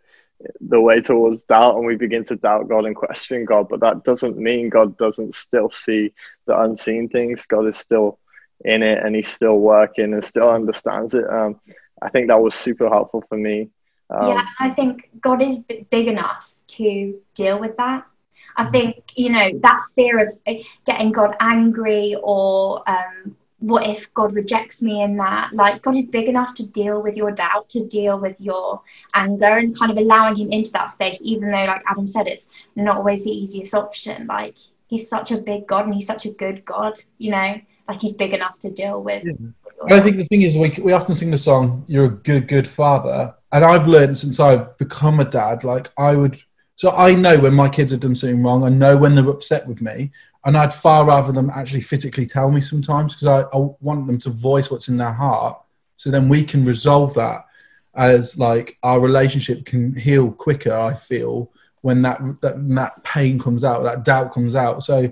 the 0.60 0.80
way 0.80 1.00
towards 1.00 1.42
doubt 1.44 1.76
and 1.76 1.86
we 1.86 1.96
begin 1.96 2.24
to 2.26 2.36
doubt 2.36 2.68
God 2.68 2.84
and 2.84 2.94
question 2.94 3.44
God. 3.44 3.68
But 3.68 3.80
that 3.80 4.04
doesn't 4.04 4.36
mean 4.36 4.68
God 4.68 4.96
doesn't 4.98 5.34
still 5.34 5.70
see 5.70 6.12
the 6.46 6.58
unseen 6.58 7.08
things. 7.08 7.44
God 7.46 7.66
is 7.66 7.78
still 7.78 8.18
in 8.64 8.82
it 8.82 9.04
and 9.04 9.14
he's 9.14 9.28
still 9.28 9.58
working 9.58 10.12
and 10.12 10.24
still 10.24 10.50
understands 10.50 11.14
it. 11.14 11.28
Um, 11.28 11.60
I 12.02 12.10
think 12.10 12.28
that 12.28 12.40
was 12.40 12.54
super 12.54 12.88
helpful 12.88 13.24
for 13.28 13.36
me. 13.38 13.70
Um, 14.10 14.28
yeah, 14.28 14.46
I 14.60 14.70
think 14.70 15.10
God 15.20 15.42
is 15.42 15.64
big 15.90 16.06
enough 16.06 16.54
to 16.68 17.20
deal 17.34 17.58
with 17.58 17.76
that. 17.76 18.04
I 18.56 18.64
think, 18.66 19.02
you 19.16 19.30
know, 19.30 19.50
that 19.60 19.80
fear 19.94 20.18
of 20.18 20.32
eh, 20.46 20.62
getting 20.86 21.12
God 21.12 21.36
angry 21.40 22.16
or 22.22 22.88
um, 22.88 23.36
what 23.58 23.86
if 23.86 24.12
God 24.12 24.34
rejects 24.34 24.82
me 24.82 25.02
in 25.02 25.16
that? 25.16 25.52
Like, 25.52 25.82
God 25.82 25.96
is 25.96 26.04
big 26.04 26.28
enough 26.28 26.54
to 26.54 26.68
deal 26.70 27.02
with 27.02 27.16
your 27.16 27.30
doubt, 27.30 27.68
to 27.70 27.86
deal 27.86 28.18
with 28.18 28.36
your 28.38 28.82
anger, 29.14 29.56
and 29.56 29.76
kind 29.76 29.90
of 29.90 29.96
allowing 29.96 30.36
Him 30.36 30.50
into 30.50 30.70
that 30.72 30.90
space, 30.90 31.20
even 31.22 31.50
though, 31.50 31.64
like 31.64 31.82
Adam 31.88 32.06
said, 32.06 32.26
it's 32.26 32.48
not 32.74 32.98
always 32.98 33.24
the 33.24 33.30
easiest 33.30 33.74
option. 33.74 34.26
Like, 34.26 34.56
He's 34.88 35.08
such 35.08 35.32
a 35.32 35.38
big 35.38 35.66
God 35.66 35.86
and 35.86 35.94
He's 35.94 36.06
such 36.06 36.26
a 36.26 36.30
good 36.30 36.64
God, 36.64 37.00
you 37.18 37.30
know, 37.30 37.60
like 37.88 38.00
He's 38.00 38.12
big 38.12 38.34
enough 38.34 38.58
to 38.60 38.70
deal 38.70 39.02
with. 39.02 39.24
Yeah. 39.24 39.96
I 39.96 40.00
think 40.00 40.16
the 40.16 40.24
thing 40.24 40.42
is, 40.42 40.56
we, 40.56 40.74
we 40.82 40.92
often 40.92 41.14
sing 41.14 41.30
the 41.30 41.38
song, 41.38 41.84
You're 41.86 42.06
a 42.06 42.10
good, 42.10 42.48
good 42.48 42.68
father. 42.68 43.34
And 43.52 43.64
I've 43.64 43.86
learned 43.86 44.18
since 44.18 44.38
I've 44.38 44.76
become 44.76 45.18
a 45.20 45.24
dad, 45.24 45.64
like, 45.64 45.90
I 45.96 46.14
would. 46.14 46.38
So 46.74 46.90
I 46.90 47.14
know 47.14 47.38
when 47.38 47.54
my 47.54 47.70
kids 47.70 47.90
have 47.92 48.00
done 48.00 48.14
something 48.14 48.42
wrong. 48.42 48.62
I 48.62 48.68
know 48.68 48.98
when 48.98 49.14
they're 49.14 49.30
upset 49.30 49.66
with 49.66 49.80
me 49.80 50.10
and 50.46 50.56
I'd 50.56 50.72
far 50.72 51.04
rather 51.04 51.32
them 51.32 51.50
actually 51.52 51.80
physically 51.80 52.24
tell 52.24 52.52
me 52.52 52.60
sometimes 52.60 53.14
because 53.14 53.26
I, 53.26 53.56
I, 53.56 53.68
want 53.80 54.06
them 54.06 54.18
to 54.20 54.30
voice 54.30 54.70
what's 54.70 54.86
in 54.86 54.96
their 54.96 55.12
heart, 55.12 55.60
so 55.96 56.08
then 56.08 56.28
we 56.28 56.44
can 56.44 56.64
resolve 56.64 57.14
that 57.14 57.44
as 57.96 58.38
like 58.38 58.78
our 58.84 59.00
relationship 59.00 59.66
can 59.66 59.92
heal 59.92 60.30
quicker. 60.30 60.72
I 60.72 60.94
feel 60.94 61.50
when 61.80 62.00
that 62.02 62.20
that 62.42 62.68
that 62.76 63.02
pain 63.02 63.40
comes 63.40 63.64
out, 63.64 63.82
that 63.82 64.04
doubt 64.04 64.32
comes 64.32 64.54
out. 64.54 64.84
So 64.84 65.10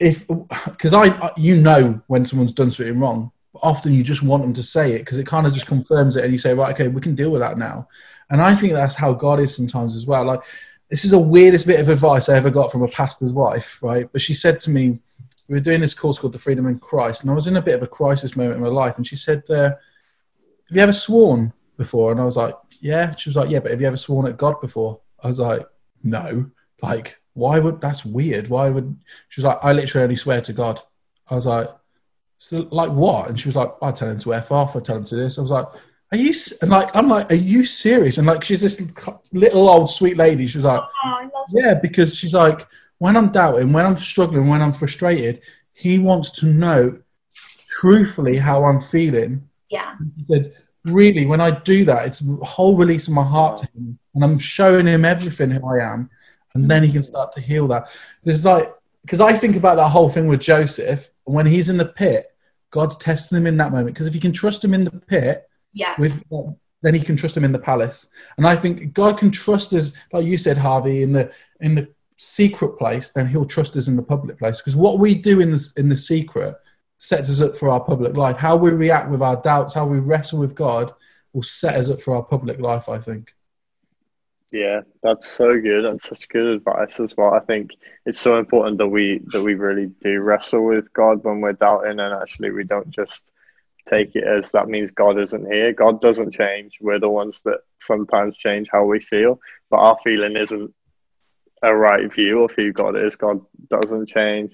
if 0.00 0.26
because 0.64 0.92
I 0.92 1.30
you 1.36 1.56
know 1.56 2.02
when 2.08 2.26
someone's 2.26 2.52
done 2.52 2.72
something 2.72 2.98
wrong, 2.98 3.30
often 3.62 3.92
you 3.92 4.02
just 4.02 4.24
want 4.24 4.42
them 4.42 4.54
to 4.54 4.62
say 4.62 4.94
it 4.94 5.00
because 5.00 5.18
it 5.18 5.26
kind 5.26 5.46
of 5.46 5.54
just 5.54 5.68
confirms 5.68 6.16
it, 6.16 6.24
and 6.24 6.32
you 6.32 6.38
say 6.38 6.52
right, 6.52 6.74
okay, 6.74 6.88
we 6.88 7.00
can 7.00 7.14
deal 7.14 7.30
with 7.30 7.42
that 7.42 7.58
now. 7.58 7.86
And 8.28 8.42
I 8.42 8.56
think 8.56 8.72
that's 8.72 8.96
how 8.96 9.12
God 9.12 9.38
is 9.38 9.54
sometimes 9.54 9.94
as 9.94 10.04
well. 10.04 10.24
Like 10.24 10.42
this 10.90 11.04
is 11.04 11.10
the 11.10 11.18
weirdest 11.18 11.66
bit 11.66 11.80
of 11.80 11.88
advice 11.88 12.28
I 12.28 12.36
ever 12.36 12.50
got 12.50 12.70
from 12.70 12.82
a 12.82 12.88
pastor's 12.88 13.32
wife, 13.32 13.82
right? 13.82 14.08
But 14.10 14.22
she 14.22 14.34
said 14.34 14.60
to 14.60 14.70
me, 14.70 15.00
we 15.48 15.54
were 15.54 15.60
doing 15.60 15.80
this 15.80 15.94
course 15.94 16.18
called 16.18 16.32
The 16.32 16.38
Freedom 16.38 16.66
in 16.66 16.78
Christ, 16.78 17.22
and 17.22 17.30
I 17.30 17.34
was 17.34 17.46
in 17.46 17.56
a 17.56 17.62
bit 17.62 17.74
of 17.74 17.82
a 17.82 17.86
crisis 17.86 18.36
moment 18.36 18.56
in 18.56 18.62
my 18.62 18.68
life, 18.68 18.96
and 18.96 19.06
she 19.06 19.16
said, 19.16 19.48
uh, 19.50 19.70
"Have 19.70 19.78
you 20.70 20.80
ever 20.80 20.92
sworn 20.92 21.52
before?" 21.76 22.10
And 22.10 22.20
I 22.20 22.24
was 22.24 22.36
like, 22.36 22.54
"Yeah." 22.80 23.14
She 23.14 23.28
was 23.28 23.36
like, 23.36 23.50
"Yeah, 23.50 23.60
but 23.60 23.70
have 23.70 23.80
you 23.80 23.86
ever 23.86 23.96
sworn 23.96 24.26
at 24.26 24.36
God 24.36 24.60
before?" 24.60 25.00
I 25.22 25.28
was 25.28 25.38
like, 25.38 25.64
"No." 26.02 26.50
Like, 26.82 27.20
why 27.34 27.58
would 27.60 27.80
that's 27.80 28.04
weird? 28.04 28.48
Why 28.48 28.70
would 28.70 28.96
she 29.28 29.40
was 29.40 29.44
like, 29.44 29.58
"I 29.62 29.72
literally 29.72 30.02
only 30.02 30.16
swear 30.16 30.40
to 30.40 30.52
God." 30.52 30.80
I 31.28 31.36
was 31.36 31.46
like, 31.46 31.68
"So 32.38 32.66
like 32.72 32.90
what?" 32.90 33.28
And 33.28 33.38
she 33.38 33.48
was 33.48 33.56
like, 33.56 33.72
"I 33.80 33.92
tell 33.92 34.10
him 34.10 34.18
to 34.18 34.34
f 34.34 34.50
off. 34.50 34.74
I 34.74 34.80
tell 34.80 34.96
him 34.96 35.04
to 35.04 35.16
this." 35.16 35.38
I 35.38 35.42
was 35.42 35.52
like, 35.52 35.66
are 36.12 36.18
you 36.18 36.32
and 36.62 36.70
like 36.70 36.94
I'm 36.94 37.08
like, 37.08 37.30
are 37.30 37.34
you 37.34 37.64
serious? 37.64 38.18
And 38.18 38.26
like 38.26 38.44
she's 38.44 38.60
this 38.60 38.80
little 39.32 39.68
old 39.68 39.90
sweet 39.90 40.16
lady. 40.16 40.46
She 40.46 40.58
was 40.58 40.64
like, 40.64 40.82
oh, 41.04 41.30
yeah, 41.50 41.74
because 41.74 42.16
she's 42.16 42.34
like, 42.34 42.66
when 42.98 43.16
I'm 43.16 43.32
doubting, 43.32 43.72
when 43.72 43.84
I'm 43.84 43.96
struggling, 43.96 44.48
when 44.48 44.62
I'm 44.62 44.72
frustrated, 44.72 45.40
he 45.72 45.98
wants 45.98 46.30
to 46.32 46.46
know 46.46 46.98
truthfully 47.68 48.36
how 48.36 48.64
I'm 48.64 48.80
feeling. 48.80 49.48
Yeah. 49.68 49.96
He 50.16 50.24
said, 50.32 50.54
really, 50.84 51.26
when 51.26 51.40
I 51.40 51.50
do 51.50 51.84
that, 51.86 52.06
it's 52.06 52.20
a 52.20 52.44
whole 52.44 52.76
release 52.76 53.08
of 53.08 53.14
my 53.14 53.24
heart 53.24 53.58
to 53.58 53.66
him, 53.74 53.98
and 54.14 54.24
I'm 54.24 54.38
showing 54.38 54.86
him 54.86 55.04
everything 55.04 55.50
who 55.50 55.66
I 55.66 55.84
am, 55.92 56.08
and 56.54 56.70
then 56.70 56.84
he 56.84 56.92
can 56.92 57.02
start 57.02 57.32
to 57.32 57.40
heal 57.40 57.66
that. 57.68 57.90
there's 58.24 58.44
like 58.44 58.72
because 59.02 59.20
I 59.20 59.34
think 59.34 59.54
about 59.54 59.76
that 59.76 59.90
whole 59.90 60.08
thing 60.08 60.26
with 60.26 60.40
Joseph 60.40 61.10
when 61.24 61.46
he's 61.46 61.68
in 61.68 61.76
the 61.76 61.86
pit, 61.86 62.26
God's 62.70 62.96
testing 62.96 63.38
him 63.38 63.46
in 63.46 63.56
that 63.58 63.70
moment. 63.70 63.94
Because 63.94 64.08
if 64.08 64.16
you 64.16 64.20
can 64.20 64.32
trust 64.32 64.64
him 64.64 64.74
in 64.74 64.82
the 64.82 64.90
pit 64.90 65.45
yeah. 65.76 65.94
With 65.98 66.24
then 66.82 66.94
he 66.94 67.00
can 67.00 67.16
trust 67.16 67.36
him 67.36 67.44
in 67.44 67.52
the 67.52 67.58
palace. 67.58 68.10
And 68.36 68.46
I 68.46 68.56
think 68.56 68.92
God 68.92 69.18
can 69.18 69.30
trust 69.30 69.72
us, 69.72 69.92
like 70.12 70.24
you 70.24 70.36
said, 70.36 70.56
Harvey, 70.56 71.02
in 71.02 71.12
the 71.12 71.30
in 71.60 71.74
the 71.74 71.88
secret 72.16 72.78
place, 72.78 73.10
then 73.10 73.26
he'll 73.26 73.44
trust 73.44 73.76
us 73.76 73.88
in 73.88 73.96
the 73.96 74.02
public 74.02 74.38
place. 74.38 74.60
Because 74.60 74.74
what 74.74 74.98
we 74.98 75.14
do 75.14 75.40
in 75.40 75.52
the 75.52 75.72
in 75.76 75.88
the 75.88 75.96
secret 75.96 76.54
sets 76.98 77.28
us 77.28 77.40
up 77.40 77.54
for 77.56 77.68
our 77.68 77.80
public 77.80 78.16
life. 78.16 78.38
How 78.38 78.56
we 78.56 78.70
react 78.70 79.10
with 79.10 79.20
our 79.20 79.40
doubts, 79.42 79.74
how 79.74 79.86
we 79.86 79.98
wrestle 79.98 80.38
with 80.38 80.54
God, 80.54 80.92
will 81.34 81.42
set 81.42 81.74
us 81.74 81.90
up 81.90 82.00
for 82.00 82.16
our 82.16 82.22
public 82.22 82.58
life. 82.58 82.88
I 82.88 82.98
think. 82.98 83.34
Yeah, 84.50 84.80
that's 85.02 85.28
so 85.28 85.60
good. 85.60 85.84
That's 85.84 86.08
such 86.08 86.28
good 86.28 86.46
advice 86.46 86.98
as 86.98 87.10
well. 87.18 87.34
I 87.34 87.40
think 87.40 87.72
it's 88.06 88.20
so 88.20 88.38
important 88.38 88.78
that 88.78 88.88
we 88.88 89.20
that 89.32 89.42
we 89.42 89.54
really 89.54 89.90
do 90.02 90.22
wrestle 90.22 90.64
with 90.64 90.90
God 90.94 91.22
when 91.22 91.42
we're 91.42 91.52
doubting, 91.52 92.00
and 92.00 92.14
actually 92.14 92.50
we 92.52 92.64
don't 92.64 92.90
just 92.90 93.32
take 93.88 94.16
it 94.16 94.24
as 94.24 94.50
that 94.52 94.68
means 94.68 94.90
God 94.90 95.18
isn't 95.18 95.52
here. 95.52 95.72
God 95.72 96.00
doesn't 96.00 96.34
change. 96.34 96.74
We're 96.80 96.98
the 96.98 97.08
ones 97.08 97.40
that 97.44 97.60
sometimes 97.78 98.36
change 98.36 98.68
how 98.70 98.84
we 98.84 99.00
feel, 99.00 99.40
but 99.70 99.78
our 99.78 99.96
feeling 100.02 100.36
isn't 100.36 100.74
a 101.62 101.74
right 101.74 102.12
view 102.12 102.44
of 102.44 102.52
who 102.52 102.72
God 102.72 102.96
is. 102.96 103.16
God 103.16 103.40
doesn't 103.70 104.08
change, 104.08 104.52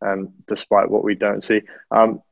and 0.00 0.28
um, 0.28 0.32
despite 0.46 0.90
what 0.90 1.04
we 1.04 1.14
don't 1.14 1.44
see. 1.44 1.62
Um, 1.90 2.22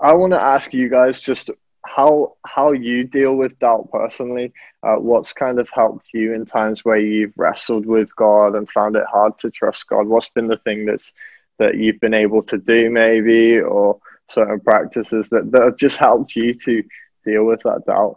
I 0.00 0.14
want 0.14 0.32
to 0.32 0.40
ask 0.40 0.74
you 0.74 0.88
guys 0.88 1.20
just 1.20 1.50
how 1.84 2.34
how 2.44 2.72
you 2.72 3.04
deal 3.04 3.36
with 3.36 3.58
doubt 3.58 3.90
personally. 3.92 4.52
Uh, 4.82 4.96
what's 4.96 5.32
kind 5.32 5.58
of 5.58 5.68
helped 5.70 6.06
you 6.12 6.34
in 6.34 6.44
times 6.44 6.84
where 6.84 7.00
you've 7.00 7.36
wrestled 7.36 7.86
with 7.86 8.14
God 8.16 8.54
and 8.54 8.70
found 8.70 8.96
it 8.96 9.04
hard 9.10 9.38
to 9.40 9.50
trust 9.50 9.86
God? 9.86 10.06
What's 10.06 10.28
been 10.28 10.48
the 10.48 10.58
thing 10.58 10.86
that's 10.86 11.12
that 11.58 11.76
you've 11.76 12.00
been 12.00 12.14
able 12.14 12.42
to 12.42 12.58
do, 12.58 12.90
maybe, 12.90 13.58
or 13.60 13.98
certain 14.30 14.60
practices 14.60 15.28
that, 15.30 15.50
that 15.52 15.62
have 15.62 15.76
just 15.76 15.96
helped 15.98 16.34
you 16.36 16.54
to 16.54 16.82
deal 17.24 17.44
with 17.44 17.60
that 17.64 17.82
doubt? 17.86 18.16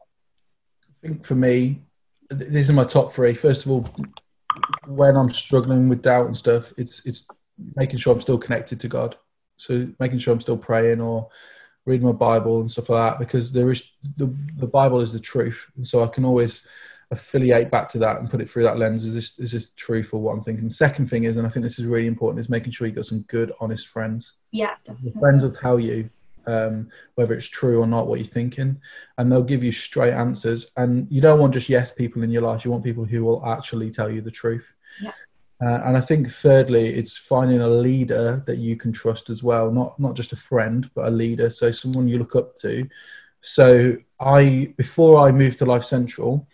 I 1.04 1.08
think 1.08 1.26
for 1.26 1.36
me, 1.36 1.82
these 2.30 2.70
are 2.70 2.74
my 2.74 2.84
top 2.84 3.12
three. 3.12 3.34
First 3.34 3.66
of 3.66 3.72
all, 3.72 3.90
when 4.88 5.16
I'm 5.16 5.30
struggling 5.30 5.90
with 5.90 6.02
doubt 6.02 6.28
and 6.28 6.38
stuff, 6.38 6.74
it's 6.78 7.02
it's 7.06 7.28
making 7.76 8.00
sure 8.00 8.14
I'm 8.14 8.22
still 8.22 8.38
connected 8.38 8.80
to 8.82 8.88
God. 8.88 9.16
So 9.58 9.90
making 10.00 10.20
sure 10.20 10.34
I'm 10.34 10.42
still 10.42 10.58
praying 10.58 11.02
or 11.02 11.30
reading 11.86 12.08
my 12.08 12.14
Bible 12.14 12.62
and 12.62 12.70
stuff 12.70 12.90
like 12.90 13.12
that, 13.12 13.20
because 13.20 13.52
there 13.52 13.70
is 13.72 13.92
the 14.18 14.36
the 14.58 14.68
Bible 14.68 15.02
is 15.02 15.14
the 15.14 15.20
truth, 15.20 15.72
and 15.76 15.86
so 15.86 16.04
I 16.04 16.08
can 16.08 16.26
always 16.26 16.68
affiliate 17.12 17.72
back 17.72 17.90
to 17.90 17.98
that 18.00 18.20
and 18.20 18.30
put 18.30 18.42
it 18.42 18.50
through 18.50 18.64
that 18.64 18.78
lens. 18.78 19.06
Is 19.06 19.16
this 19.16 19.40
is 19.40 19.52
this 19.52 19.72
truth 19.72 20.14
or 20.14 20.22
what 20.22 20.34
I'm 20.34 20.44
thinking? 20.44 20.70
Second 20.70 21.10
thing 21.10 21.24
is, 21.24 21.38
and 21.38 21.46
I 21.46 21.50
think 21.50 21.64
this 21.64 21.80
is 21.80 21.86
really 21.86 22.08
important, 22.08 22.40
is 22.40 22.50
making 22.50 22.72
sure 22.72 22.88
you 22.88 22.94
got 22.94 23.06
some 23.06 23.22
good, 23.24 23.52
honest 23.60 23.88
friends. 23.88 24.34
Yeah, 24.52 24.76
definitely. 24.84 25.20
friends 25.20 25.44
will 25.44 25.52
tell 25.52 25.80
you 25.80 26.10
um, 26.46 26.90
whether 27.16 27.34
it's 27.34 27.48
true 27.48 27.80
or 27.80 27.88
not 27.88 28.08
what 28.08 28.20
you're 28.20 28.28
thinking, 28.28 28.80
and 29.18 29.32
they'll 29.32 29.44
give 29.44 29.64
you 29.64 29.72
straight 29.72 30.14
answers. 30.14 30.72
And 30.78 31.08
you 31.10 31.22
don't 31.22 31.40
want 31.40 31.54
just 31.54 31.70
yes 31.70 31.92
people 31.92 32.24
in 32.24 32.32
your 32.32 32.44
life. 32.44 32.64
You 32.64 32.72
want 32.72 32.84
people 32.84 33.06
who 33.06 33.24
will 33.24 33.46
actually 33.46 33.92
tell 33.92 34.10
you 34.10 34.22
the 34.22 34.32
truth. 34.32 34.74
Yeah. 35.02 35.12
Uh, 35.62 35.82
and 35.86 35.98
I 35.98 36.02
think 36.02 36.30
thirdly, 36.30 36.88
it's 36.88 37.18
finding 37.18 37.60
a 37.60 37.68
leader 37.68 38.44
that 38.46 38.60
you 38.60 38.78
can 38.78 38.94
trust 38.94 39.30
as 39.30 39.44
well, 39.44 39.72
not 39.72 40.00
not 40.00 40.16
just 40.16 40.32
a 40.32 40.38
friend, 40.38 40.90
but 40.94 41.08
a 41.08 41.12
leader. 41.12 41.50
So 41.50 41.72
someone 41.72 42.08
you 42.08 42.20
look 42.20 42.36
up 42.36 42.56
to. 42.58 42.88
So 43.42 43.96
I 44.20 44.74
before 44.78 45.28
I 45.28 45.32
moved 45.32 45.58
to 45.60 45.66
Life 45.66 45.84
Central, 45.84 46.48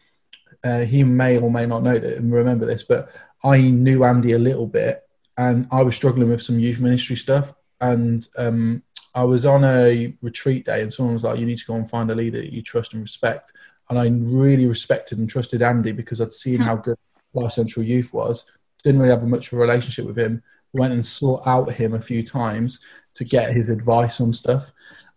uh, 0.65 0.79
he 0.79 1.03
may 1.03 1.37
or 1.37 1.51
may 1.51 1.65
not 1.65 1.83
know 1.83 1.97
that 1.97 2.17
and 2.17 2.33
remember 2.33 2.65
this, 2.65 2.83
but 2.83 3.11
I 3.43 3.61
knew 3.61 4.03
Andy 4.03 4.31
a 4.31 4.39
little 4.39 4.65
bit, 4.65 5.03
and 5.37 5.67
I 5.71 5.83
was 5.83 5.95
struggling 5.95 6.29
with 6.29 6.41
some 6.41 6.57
youth 6.57 6.79
ministry 6.79 7.15
stuff, 7.15 7.53
and 7.79 8.27
um, 8.37 8.81
I 9.13 9.23
was 9.23 9.45
on 9.45 9.63
a 9.63 10.17
retreat 10.23 10.65
day, 10.65 10.81
and 10.81 10.91
someone 10.91 11.13
was 11.13 11.23
like, 11.23 11.39
"You 11.39 11.45
need 11.45 11.59
to 11.59 11.65
go 11.65 11.75
and 11.75 11.87
find 11.87 12.09
a 12.09 12.15
leader 12.15 12.39
that 12.39 12.51
you 12.51 12.63
trust 12.63 12.93
and 12.93 13.03
respect." 13.03 13.51
And 13.89 13.99
I 13.99 14.07
really 14.09 14.65
respected 14.65 15.19
and 15.19 15.29
trusted 15.29 15.61
Andy 15.61 15.91
because 15.91 16.19
I'd 16.19 16.33
seen 16.33 16.59
how 16.59 16.77
good 16.77 16.97
Life 17.35 17.51
Central 17.51 17.85
Youth 17.85 18.11
was. 18.11 18.43
Didn't 18.83 18.99
really 18.99 19.13
have 19.13 19.23
much 19.23 19.51
of 19.51 19.59
a 19.59 19.61
relationship 19.61 20.07
with 20.07 20.17
him. 20.17 20.41
Went 20.73 20.93
and 20.93 21.05
sought 21.05 21.45
out 21.45 21.71
him 21.71 21.93
a 21.93 22.01
few 22.01 22.23
times 22.23 22.79
to 23.13 23.23
get 23.23 23.53
his 23.53 23.69
advice 23.69 24.19
on 24.19 24.33
stuff 24.33 24.71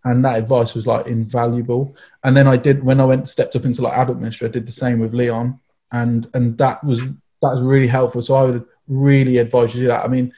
and 0.04 0.24
that 0.24 0.38
advice 0.38 0.74
was 0.74 0.86
like 0.86 1.06
invaluable. 1.06 1.96
And 2.24 2.36
then 2.36 2.46
I 2.46 2.56
did 2.56 2.82
when 2.82 3.00
I 3.00 3.04
went 3.04 3.28
stepped 3.28 3.56
up 3.56 3.64
into 3.64 3.82
like 3.82 3.96
adult 3.96 4.18
ministry, 4.18 4.48
I 4.48 4.50
did 4.50 4.66
the 4.66 4.72
same 4.72 4.98
with 4.98 5.14
Leon, 5.14 5.58
and 5.92 6.26
and 6.34 6.56
that 6.58 6.82
was 6.84 7.02
that 7.02 7.52
was 7.52 7.62
really 7.62 7.86
helpful. 7.86 8.22
So 8.22 8.34
I 8.34 8.42
would 8.44 8.64
really 8.86 9.38
advise 9.38 9.74
you 9.74 9.80
to 9.80 9.84
do 9.84 9.88
that. 9.88 10.04
I 10.04 10.08
mean, 10.08 10.32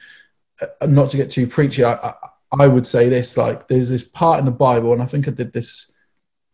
uh, 0.61 0.85
not 0.85 1.09
to 1.11 1.17
get 1.17 1.31
too 1.31 1.47
preachy, 1.47 1.83
I, 1.83 1.93
I, 1.93 2.13
I 2.59 2.67
would 2.67 2.87
say 2.87 3.09
this 3.09 3.37
like 3.37 3.67
there's 3.67 3.89
this 3.89 4.03
part 4.03 4.39
in 4.39 4.45
the 4.45 4.51
Bible, 4.51 4.93
and 4.93 5.01
I 5.01 5.05
think 5.05 5.27
I 5.27 5.31
did 5.31 5.53
this. 5.53 5.87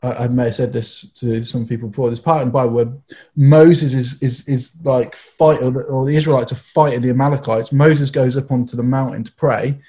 I, 0.04 0.28
may 0.28 0.46
have 0.46 0.56
said 0.56 0.72
this 0.72 1.12
to 1.14 1.44
some 1.44 1.66
people 1.66 1.90
before. 1.90 2.08
There's 2.08 2.20
part 2.20 2.44
in 2.44 2.50
the 2.50 2.54
Bible 2.54 2.70
where 2.70 2.94
Moses 3.36 3.96
is 3.96 4.22
is 4.22 4.48
is 4.48 4.76
like 4.84 5.16
fight 5.16 5.60
or 5.64 5.72
the, 5.72 5.82
or 5.86 6.06
the 6.06 6.16
Israelites 6.16 6.52
are 6.52 6.56
fighting 6.56 7.02
the 7.02 7.10
Amalekites. 7.10 7.72
Moses 7.72 8.12
goes 8.12 8.38
up 8.38 8.52
onto 8.52 8.78
the 8.78 8.84
mountain 8.84 9.24
to 9.24 9.32
pray 9.32 9.80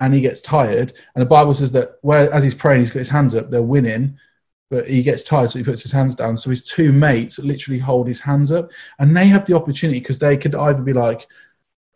and 0.00 0.14
he 0.14 0.20
gets 0.20 0.40
tired. 0.40 0.92
And 1.14 1.22
the 1.22 1.26
Bible 1.26 1.54
says 1.54 1.72
that 1.72 1.98
where 2.00 2.32
as 2.32 2.42
he's 2.42 2.54
praying, 2.54 2.80
he's 2.80 2.90
got 2.90 3.00
his 3.00 3.10
hands 3.10 3.34
up, 3.34 3.50
they're 3.50 3.62
winning, 3.62 4.18
but 4.70 4.88
he 4.88 5.02
gets 5.02 5.24
tired, 5.24 5.50
so 5.50 5.58
he 5.58 5.64
puts 5.64 5.82
his 5.82 5.92
hands 5.92 6.14
down. 6.14 6.36
So 6.36 6.50
his 6.50 6.62
two 6.62 6.92
mates 6.92 7.38
literally 7.38 7.80
hold 7.80 8.06
his 8.06 8.20
hands 8.20 8.50
up, 8.52 8.70
and 8.98 9.16
they 9.16 9.26
have 9.26 9.44
the 9.44 9.54
opportunity 9.54 10.00
because 10.00 10.18
they 10.18 10.36
could 10.36 10.54
either 10.54 10.82
be 10.82 10.92
like, 10.92 11.26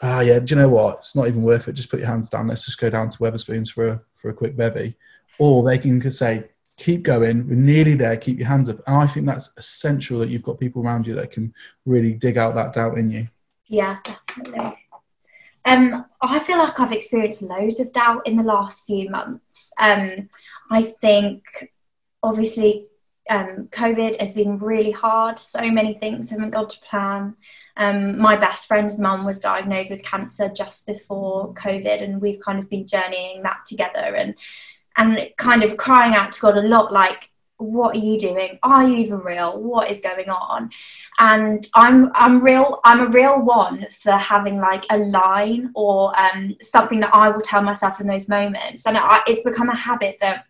"Ah, 0.02 0.20
yeah, 0.20 0.40
do 0.40 0.54
you 0.54 0.60
know 0.60 0.68
what? 0.68 0.98
It's 0.98 1.14
not 1.14 1.28
even 1.28 1.42
worth 1.42 1.68
it. 1.68 1.74
Just 1.74 1.90
put 1.90 2.00
your 2.00 2.08
hands 2.08 2.28
down. 2.28 2.48
Let's 2.48 2.64
just 2.64 2.80
go 2.80 2.90
down 2.90 3.08
to 3.10 3.18
Wetherspoons 3.18 3.70
for 3.70 3.86
a, 3.86 4.00
for 4.14 4.28
a 4.28 4.34
quick 4.34 4.56
bevy," 4.56 4.96
or 5.38 5.62
they 5.62 5.78
can 5.78 6.10
say. 6.10 6.48
Keep 6.76 7.04
going. 7.04 7.48
We're 7.48 7.54
nearly 7.54 7.94
there. 7.94 8.16
Keep 8.16 8.40
your 8.40 8.48
hands 8.48 8.68
up. 8.68 8.80
And 8.88 8.96
I 8.96 9.06
think 9.06 9.26
that's 9.26 9.56
essential 9.56 10.18
that 10.18 10.28
you've 10.28 10.42
got 10.42 10.58
people 10.58 10.82
around 10.82 11.06
you 11.06 11.14
that 11.14 11.30
can 11.30 11.54
really 11.86 12.14
dig 12.14 12.36
out 12.36 12.56
that 12.56 12.72
doubt 12.72 12.98
in 12.98 13.12
you. 13.12 13.28
Yeah, 13.68 13.98
definitely. 14.02 14.76
Um, 15.64 16.04
I 16.20 16.38
feel 16.40 16.58
like 16.58 16.78
I've 16.78 16.92
experienced 16.92 17.42
loads 17.42 17.80
of 17.80 17.92
doubt 17.92 18.26
in 18.26 18.36
the 18.36 18.42
last 18.42 18.84
few 18.84 19.08
months. 19.10 19.72
Um, 19.80 20.28
I 20.70 20.82
think, 20.82 21.72
obviously, 22.22 22.86
um, 23.30 23.68
COVID 23.70 24.20
has 24.20 24.34
been 24.34 24.58
really 24.58 24.90
hard. 24.90 25.38
So 25.38 25.70
many 25.70 25.94
things 25.94 26.30
haven't 26.30 26.50
gone 26.50 26.68
to 26.68 26.80
plan. 26.80 27.36
Um, 27.76 28.18
my 28.20 28.36
best 28.36 28.66
friend's 28.66 28.98
mum 28.98 29.24
was 29.24 29.40
diagnosed 29.40 29.90
with 29.90 30.04
cancer 30.04 30.48
just 30.48 30.86
before 30.86 31.54
COVID, 31.54 32.02
and 32.02 32.20
we've 32.20 32.40
kind 32.40 32.58
of 32.58 32.68
been 32.68 32.86
journeying 32.86 33.42
that 33.42 33.64
together 33.66 34.14
and 34.14 34.34
and 34.96 35.28
kind 35.38 35.64
of 35.64 35.76
crying 35.76 36.14
out 36.14 36.30
to 36.32 36.40
God 36.40 36.56
a 36.56 36.62
lot, 36.62 36.92
like 36.92 37.30
what 37.58 37.96
are 37.96 38.00
you 38.00 38.18
doing? 38.18 38.58
Are 38.62 38.86
you 38.86 38.96
even 38.96 39.18
real? 39.18 39.60
What 39.60 39.90
is 39.90 40.00
going 40.00 40.28
on? 40.28 40.70
And 41.18 41.66
i'm 41.74 42.10
i'm 42.14 42.42
real 42.42 42.80
i'm 42.84 43.00
a 43.00 43.06
real 43.06 43.40
one 43.40 43.86
for 43.90 44.12
having 44.12 44.58
like 44.58 44.84
a 44.90 44.98
line 44.98 45.70
or 45.74 46.18
um, 46.18 46.56
something 46.62 47.00
that 47.00 47.14
i 47.14 47.28
will 47.28 47.40
tell 47.40 47.62
myself 47.62 48.00
in 48.00 48.06
those 48.06 48.28
moments. 48.28 48.86
And 48.86 48.98
I, 48.98 49.22
it's 49.26 49.42
become 49.42 49.68
a 49.68 49.76
habit 49.76 50.18
that 50.20 50.46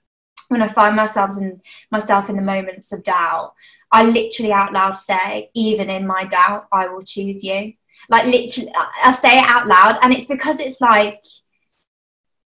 when 0.48 0.62
i 0.62 0.68
find 0.68 0.96
myself 0.96 1.36
in 1.38 1.60
myself 1.90 2.28
in 2.28 2.36
the 2.36 2.42
moments 2.42 2.92
of 2.92 3.02
doubt 3.02 3.54
i 3.92 4.02
literally 4.04 4.52
out 4.52 4.72
loud 4.72 4.96
say 4.96 5.50
even 5.54 5.90
in 5.90 6.06
my 6.06 6.24
doubt 6.24 6.66
i 6.72 6.86
will 6.86 7.02
choose 7.02 7.44
you. 7.44 7.74
Like 8.08 8.26
literally 8.26 8.72
i 9.04 9.12
say 9.12 9.38
it 9.38 9.46
out 9.46 9.66
loud 9.66 9.98
and 10.02 10.14
it's 10.14 10.26
because 10.26 10.60
it's 10.60 10.80
like 10.80 11.22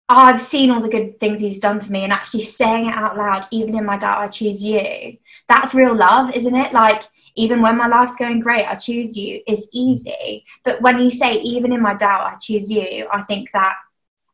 I've 0.08 0.42
seen 0.42 0.70
all 0.70 0.82
the 0.82 0.90
good 0.90 1.20
things 1.20 1.40
he's 1.40 1.60
done 1.60 1.82
for 1.82 1.92
me 1.92 2.04
and 2.04 2.14
actually 2.14 2.44
saying 2.44 2.88
it 2.88 2.96
out 2.96 3.18
loud, 3.18 3.48
even 3.52 3.76
in 3.76 3.86
my 3.86 3.98
doubt, 3.98 4.20
I 4.20 4.28
choose 4.28 4.64
you. 4.64 5.18
That's 5.48 5.74
real 5.74 5.96
love, 5.96 6.36
isn't 6.36 6.56
it? 6.56 6.74
Like, 6.74 7.04
even 7.36 7.62
when 7.62 7.78
my 7.78 7.88
life's 7.88 8.16
going 8.16 8.40
great, 8.40 8.66
I 8.66 8.76
choose 8.76 9.18
you 9.18 9.42
is 9.48 9.68
easy. 9.74 10.46
But 10.64 10.82
when 10.82 11.00
you 11.00 11.10
say, 11.10 11.34
even 11.42 11.74
in 11.74 11.82
my 11.82 11.96
doubt, 11.96 12.26
I 12.26 12.36
choose 12.36 12.72
you, 12.72 13.08
I 13.12 13.24
think 13.24 13.52
that 13.52 13.78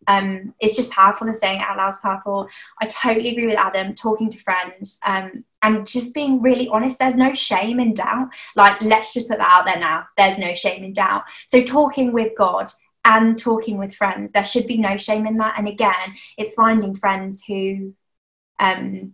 um, 0.07 0.53
it's 0.59 0.75
just 0.75 0.91
powerful 0.91 1.27
and 1.27 1.37
saying 1.37 1.61
it 1.61 1.63
out 1.63 1.77
loud 1.77 1.93
is 1.93 1.99
powerful. 1.99 2.49
I 2.81 2.87
totally 2.87 3.29
agree 3.29 3.47
with 3.47 3.57
Adam, 3.57 3.95
talking 3.95 4.29
to 4.29 4.37
friends 4.37 4.99
um, 5.05 5.45
and 5.61 5.87
just 5.87 6.13
being 6.13 6.41
really 6.41 6.67
honest. 6.67 6.99
There's 6.99 7.15
no 7.15 7.33
shame 7.33 7.79
in 7.79 7.93
doubt. 7.93 8.29
Like, 8.55 8.81
let's 8.81 9.13
just 9.13 9.29
put 9.29 9.37
that 9.37 9.51
out 9.51 9.65
there 9.65 9.79
now. 9.79 10.07
There's 10.17 10.37
no 10.37 10.53
shame 10.53 10.83
in 10.83 10.93
doubt. 10.93 11.23
So, 11.47 11.63
talking 11.63 12.11
with 12.11 12.35
God 12.35 12.71
and 13.03 13.37
talking 13.37 13.77
with 13.77 13.95
friends. 13.95 14.31
There 14.31 14.45
should 14.45 14.67
be 14.67 14.77
no 14.77 14.97
shame 14.97 15.25
in 15.25 15.37
that. 15.37 15.57
And 15.57 15.67
again, 15.67 16.15
it's 16.37 16.53
finding 16.53 16.95
friends 16.95 17.43
who 17.43 17.93
um, 18.59 19.13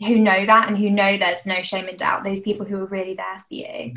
who 0.00 0.16
know 0.16 0.46
that 0.46 0.68
and 0.68 0.78
who 0.78 0.90
know 0.90 1.16
there's 1.16 1.46
no 1.46 1.62
shame 1.62 1.86
in 1.86 1.96
doubt. 1.96 2.24
Those 2.24 2.40
people 2.40 2.66
who 2.66 2.76
are 2.76 2.86
really 2.86 3.14
there 3.14 3.44
for 3.48 3.54
you. 3.54 3.94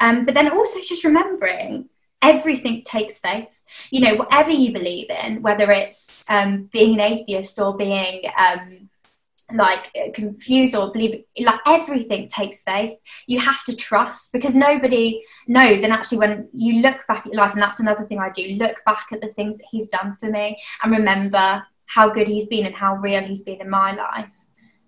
Um, 0.00 0.24
but 0.24 0.34
then 0.34 0.50
also 0.50 0.80
just 0.80 1.04
remembering 1.04 1.88
everything 2.22 2.82
takes 2.82 3.18
faith. 3.18 3.62
You 3.90 4.00
know, 4.00 4.14
whatever 4.16 4.50
you 4.50 4.72
believe 4.72 5.10
in, 5.10 5.42
whether 5.42 5.70
it's 5.70 6.24
um, 6.28 6.64
being 6.72 6.94
an 6.94 7.00
atheist 7.00 7.58
or 7.58 7.76
being 7.76 8.22
um, 8.38 8.90
like 9.54 9.94
confused 10.12 10.74
or 10.74 10.92
believe 10.92 11.22
like 11.40 11.60
everything 11.66 12.26
takes 12.26 12.62
faith 12.62 12.98
you 13.28 13.38
have 13.38 13.62
to 13.62 13.76
trust 13.76 14.32
because 14.32 14.56
nobody 14.56 15.22
knows 15.46 15.84
and 15.84 15.92
actually 15.92 16.18
when 16.18 16.48
you 16.52 16.82
look 16.82 17.06
back 17.06 17.24
at 17.24 17.32
life 17.32 17.52
and 17.52 17.62
that's 17.62 17.78
another 17.78 18.04
thing 18.06 18.18
i 18.18 18.28
do 18.30 18.56
look 18.58 18.82
back 18.84 19.06
at 19.12 19.20
the 19.20 19.32
things 19.34 19.58
that 19.58 19.66
he's 19.70 19.88
done 19.88 20.16
for 20.16 20.28
me 20.28 20.58
and 20.82 20.90
remember 20.90 21.64
how 21.86 22.08
good 22.08 22.26
he's 22.26 22.48
been 22.48 22.66
and 22.66 22.74
how 22.74 22.96
real 22.96 23.22
he's 23.22 23.42
been 23.42 23.60
in 23.60 23.70
my 23.70 23.92
life 23.92 24.34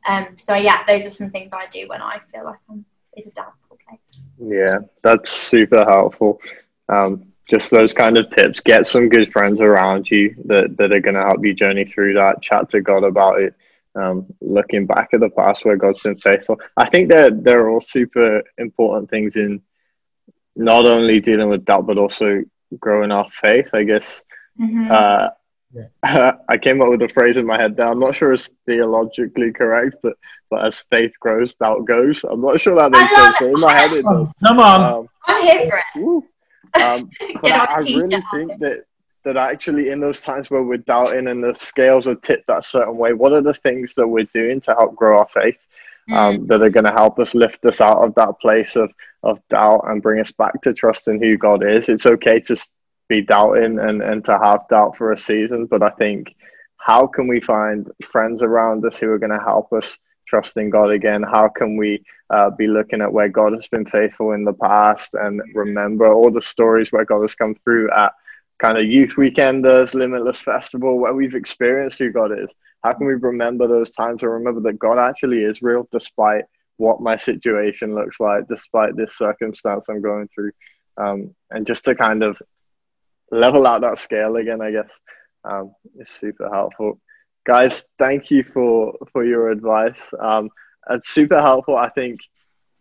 Um, 0.07 0.29
so 0.37 0.55
yeah, 0.55 0.85
those 0.87 1.07
are 1.07 1.11
some 1.11 1.31
things 1.31 1.53
I 1.53 1.67
do 1.67 1.87
when 1.89 2.01
I 2.01 2.19
feel 2.33 2.45
like 2.45 2.59
I'm 2.71 2.85
in 3.15 3.29
a 3.29 3.31
doubtful 3.31 3.79
place. 3.89 4.25
Yeah, 4.39 4.79
that's 5.03 5.31
super 5.31 5.85
helpful. 5.85 6.41
Um, 6.89 7.33
just 7.49 7.71
those 7.71 7.93
kind 7.93 8.17
of 8.17 8.31
tips. 8.31 8.61
Get 8.61 8.87
some 8.87 9.09
good 9.09 9.33
friends 9.33 9.61
around 9.61 10.11
you 10.11 10.35
that, 10.47 10.77
that 10.77 10.93
are 10.93 11.01
going 11.01 11.15
to 11.15 11.23
help 11.25 11.45
you 11.45 11.55
journey 11.55 11.85
through 11.85 12.15
that. 12.15 12.43
Chat 12.43 12.71
to 12.71 12.81
God 12.81 13.05
about 13.05 13.41
it. 13.41 13.55
Um, 13.99 14.27
looking 14.41 14.87
back 14.87 15.09
at 15.13 15.21
the 15.21 15.31
past 15.31 15.65
where 15.65 15.77
God's 15.77 16.03
been 16.03 16.19
faithful. 16.19 16.61
I 16.77 16.89
think 16.89 17.09
that 17.09 17.43
they're 17.43 17.69
all 17.69 17.81
super 17.81 18.43
important 18.57 19.11
things 19.11 19.35
in 19.35 19.63
not 20.55 20.87
only 20.87 21.21
dealing 21.21 21.49
with 21.49 21.65
doubt, 21.65 21.87
but 21.87 21.99
also 21.99 22.43
growing 22.79 23.11
our 23.11 23.29
faith. 23.29 23.69
I 23.73 23.83
guess 23.83 24.23
mm-hmm. 24.61 24.91
uh, 24.91 25.31
yeah. 25.73 26.33
I 26.49 26.59
came 26.59 26.81
up 26.81 26.91
with 26.91 27.03
a 27.03 27.09
phrase 27.09 27.37
in 27.37 27.47
my 27.47 27.59
head 27.59 27.77
that 27.77 27.89
I'm 27.89 27.99
not 27.99 28.17
sure 28.17 28.33
it's 28.33 28.49
theologically 28.67 29.53
correct, 29.53 29.97
but 30.03 30.15
but 30.51 30.65
as 30.65 30.85
faith 30.91 31.13
grows, 31.21 31.55
doubt 31.55 31.85
goes. 31.85 32.25
I'm 32.25 32.41
not 32.41 32.61
sure 32.61 32.75
that 32.77 32.91
makes 32.91 33.15
sense. 33.15 33.41
in 33.41 33.61
my 33.61 33.73
head, 33.73 33.93
it 33.93 34.05
does. 34.05 34.29
Come 34.43 34.61
on, 34.61 34.81
um, 34.81 35.09
I'm 35.27 35.43
here 35.43 35.71
for 35.71 35.79
it. 35.79 36.25
Um, 36.83 37.11
but 37.43 37.53
I, 37.53 37.65
I 37.65 37.79
really 37.81 38.23
think 38.33 38.59
that 38.61 38.85
that 39.29 39.37
actually 39.37 39.91
in 39.91 40.01
those 40.01 40.23
times 40.23 40.49
where 40.49 40.63
we're 40.63 40.79
doubting 40.79 41.29
and 41.29 41.45
the 41.45 41.55
scales 41.59 42.07
are 42.07 42.15
tipped 42.15 42.47
that 42.47 42.65
certain 42.65 42.97
way, 42.97 43.13
what 43.13 43.33
are 43.33 43.43
the 43.43 43.53
things 43.53 43.93
that 43.95 44.09
we're 44.09 44.25
doing 44.33 44.59
to 44.63 44.75
help 44.75 44.97
grow 44.97 45.19
our 45.19 45.29
faith 45.29 45.59
um, 46.11 46.39
mm. 46.39 46.49
that 46.49 46.63
are 46.63 46.71
going 46.71 46.87
to 46.87 46.93
help 46.93 47.19
us 47.19 47.35
lift 47.35 47.63
us 47.67 47.83
out 47.83 47.99
of 47.99 48.15
that 48.15 48.41
place 48.41 48.75
of, 48.75 48.91
of 49.23 49.39
doubt 49.51 49.83
and 49.89 50.03
bring 50.03 50.19
us 50.19 50.33
back 50.33 50.63
to 50.63 50.73
trust 50.73 51.09
in 51.09 51.23
who 51.23 51.37
God 51.37 51.63
is? 51.63 51.91
It's 51.91 52.07
okay 52.07 52.41
to 52.41 52.57
be 53.11 53.21
doubting 53.21 53.79
and, 53.79 54.01
and 54.01 54.25
to 54.25 54.39
have 54.39 54.67
doubt 54.71 54.97
for 54.97 55.13
a 55.13 55.21
season, 55.21 55.67
but 55.67 55.83
I 55.83 55.91
think 55.91 56.35
how 56.79 57.07
can 57.07 57.29
we 57.29 57.41
find 57.41 57.87
friends 58.03 58.41
around 58.41 58.83
us 58.87 58.97
who 58.97 59.11
are 59.11 59.19
going 59.19 59.39
to 59.39 59.45
help 59.45 59.75
us 59.75 59.99
trusting 60.27 60.71
God 60.71 60.91
again? 60.91 61.23
How 61.23 61.49
can 61.49 61.77
we 61.77 62.03
uh, 62.31 62.49
be 62.49 62.67
looking 62.67 63.03
at 63.03 63.13
where 63.13 63.29
God 63.29 63.53
has 63.53 63.67
been 63.67 63.85
faithful 63.85 64.33
in 64.33 64.45
the 64.45 64.55
past 64.55 65.13
and 65.13 65.43
remember 65.55 66.11
all 66.11 66.31
the 66.31 66.41
stories 66.41 66.91
where 66.91 67.05
God 67.05 67.21
has 67.21 67.35
come 67.35 67.55
through 67.63 67.91
at 67.91 68.13
kind 68.59 68.77
of 68.79 68.87
youth 68.87 69.15
weekenders, 69.17 69.95
limitless 69.95 70.39
festival, 70.39 70.99
where 70.99 71.15
we've 71.15 71.35
experienced 71.35 71.99
who 71.99 72.13
God 72.13 72.33
is? 72.33 72.51
How 72.83 72.93
can 72.93 73.07
we 73.07 73.15
remember 73.15 73.67
those 73.67 73.91
times 73.93 74.23
and 74.23 74.33
remember 74.33 74.61
that 74.63 74.79
God 74.79 74.99
actually 74.99 75.43
is 75.43 75.63
real 75.63 75.89
despite 75.93 76.45
what 76.77 77.01
my 77.01 77.17
situation 77.17 77.95
looks 77.95 78.21
like, 78.21 78.47
despite 78.49 78.97
this 78.97 79.17
circumstance 79.17 79.87
I'm 79.89 80.03
going 80.03 80.29
through? 80.35 80.53
Um, 80.97 81.35
and 81.51 81.67
just 81.67 81.85
to 81.85 81.95
kind 81.95 82.23
of 82.23 82.41
level 83.31 83.67
out 83.67 83.83
that 83.83 83.99
scale 83.99 84.37
again, 84.37 84.61
I 84.61 84.71
guess, 84.73 84.91
um, 85.45 85.73
is 85.99 86.09
super 86.21 86.49
helpful 86.51 87.01
guys, 87.49 87.85
thank 87.99 88.31
you 88.31 88.45
for 88.45 88.95
for 89.13 89.25
your 89.25 89.51
advice. 89.51 90.01
Um, 90.21 90.51
it's 90.91 91.09
super 91.09 91.41
helpful. 91.41 91.77
I 91.77 91.89
think 91.89 92.21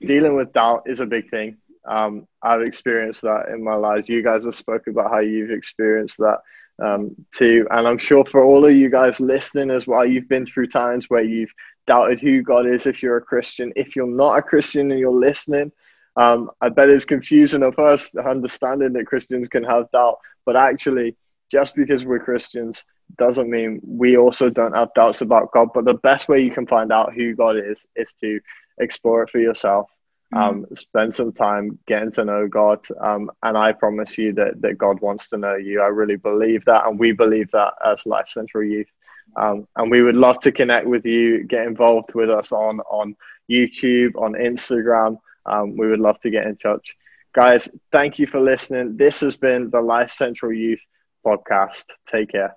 dealing 0.01 0.35
with 0.35 0.53
doubt 0.53 0.83
is 0.85 0.99
a 0.99 1.05
big 1.05 1.29
thing. 1.31 1.57
Um, 1.87 2.27
I've 2.41 2.61
experienced 2.61 3.21
that 3.21 3.49
in 3.49 3.63
my 3.63 3.75
life. 3.75 4.09
You 4.09 4.23
guys 4.23 4.43
have 4.43 4.55
spoken 4.55 4.93
about 4.93 5.11
how 5.11 5.19
you've 5.19 5.51
experienced 5.51 6.17
that 6.17 6.39
um, 6.83 7.15
too, 7.35 7.67
and 7.71 7.87
I'm 7.87 7.97
sure 7.97 8.25
for 8.25 8.43
all 8.43 8.65
of 8.65 8.75
you 8.75 8.89
guys 8.89 9.19
listening 9.19 9.71
as 9.71 9.87
well, 9.87 10.05
you've 10.05 10.29
been 10.29 10.45
through 10.45 10.67
times 10.67 11.05
where 11.09 11.23
you've 11.23 11.51
doubted 11.87 12.19
who 12.19 12.41
God 12.41 12.67
is 12.67 12.85
if 12.85 13.01
you're 13.01 13.17
a 13.17 13.21
Christian. 13.21 13.73
If 13.75 13.95
you're 13.95 14.05
not 14.05 14.37
a 14.37 14.41
Christian 14.41 14.91
and 14.91 14.99
you're 14.99 15.11
listening, 15.11 15.71
um, 16.17 16.51
I 16.61 16.69
bet 16.69 16.89
it's 16.89 17.05
confusing 17.05 17.63
at 17.63 17.75
first, 17.75 18.15
understanding 18.15 18.93
that 18.93 19.07
Christians 19.07 19.47
can 19.47 19.63
have 19.63 19.89
doubt, 19.91 20.17
but 20.45 20.55
actually, 20.55 21.15
just 21.51 21.75
because 21.75 22.03
we're 22.03 22.19
Christians 22.19 22.83
doesn't 23.17 23.49
mean 23.49 23.79
we 23.83 24.17
also 24.17 24.49
don't 24.49 24.75
have 24.75 24.93
doubts 24.95 25.21
about 25.21 25.51
God. 25.53 25.69
But 25.73 25.85
the 25.85 25.93
best 25.95 26.27
way 26.27 26.41
you 26.41 26.51
can 26.51 26.67
find 26.67 26.91
out 26.91 27.13
who 27.13 27.35
God 27.35 27.55
is 27.55 27.85
is 27.95 28.13
to 28.21 28.39
explore 28.79 29.23
it 29.23 29.29
for 29.29 29.39
yourself. 29.39 29.89
Um, 30.33 30.65
spend 30.75 31.15
some 31.15 31.31
time 31.31 31.79
getting 31.87 32.11
to 32.13 32.25
know 32.25 32.47
God. 32.47 32.85
Um, 32.99 33.31
and 33.43 33.57
I 33.57 33.71
promise 33.71 34.17
you 34.17 34.33
that, 34.33 34.61
that 34.61 34.77
God 34.77 34.99
wants 34.99 35.29
to 35.29 35.37
know 35.37 35.55
you. 35.55 35.81
I 35.81 35.87
really 35.87 36.17
believe 36.17 36.65
that. 36.65 36.85
And 36.85 36.99
we 36.99 37.13
believe 37.13 37.49
that 37.51 37.73
as 37.85 38.05
Life 38.05 38.27
Central 38.33 38.63
Youth. 38.63 38.87
Um, 39.35 39.67
and 39.75 39.89
we 39.89 40.01
would 40.01 40.15
love 40.15 40.39
to 40.41 40.51
connect 40.51 40.85
with 40.85 41.05
you, 41.05 41.43
get 41.43 41.65
involved 41.65 42.13
with 42.13 42.29
us 42.29 42.51
on, 42.51 42.79
on 42.81 43.15
YouTube, 43.49 44.15
on 44.15 44.33
Instagram. 44.33 45.17
Um, 45.45 45.77
we 45.77 45.87
would 45.87 45.99
love 45.99 46.19
to 46.21 46.29
get 46.29 46.45
in 46.45 46.57
touch. 46.57 46.95
Guys, 47.33 47.69
thank 47.91 48.19
you 48.19 48.27
for 48.27 48.39
listening. 48.39 48.97
This 48.97 49.21
has 49.21 49.35
been 49.35 49.69
the 49.69 49.81
Life 49.81 50.11
Central 50.11 50.51
Youth 50.51 50.79
podcast. 51.25 51.85
Take 52.11 52.31
care. 52.31 52.55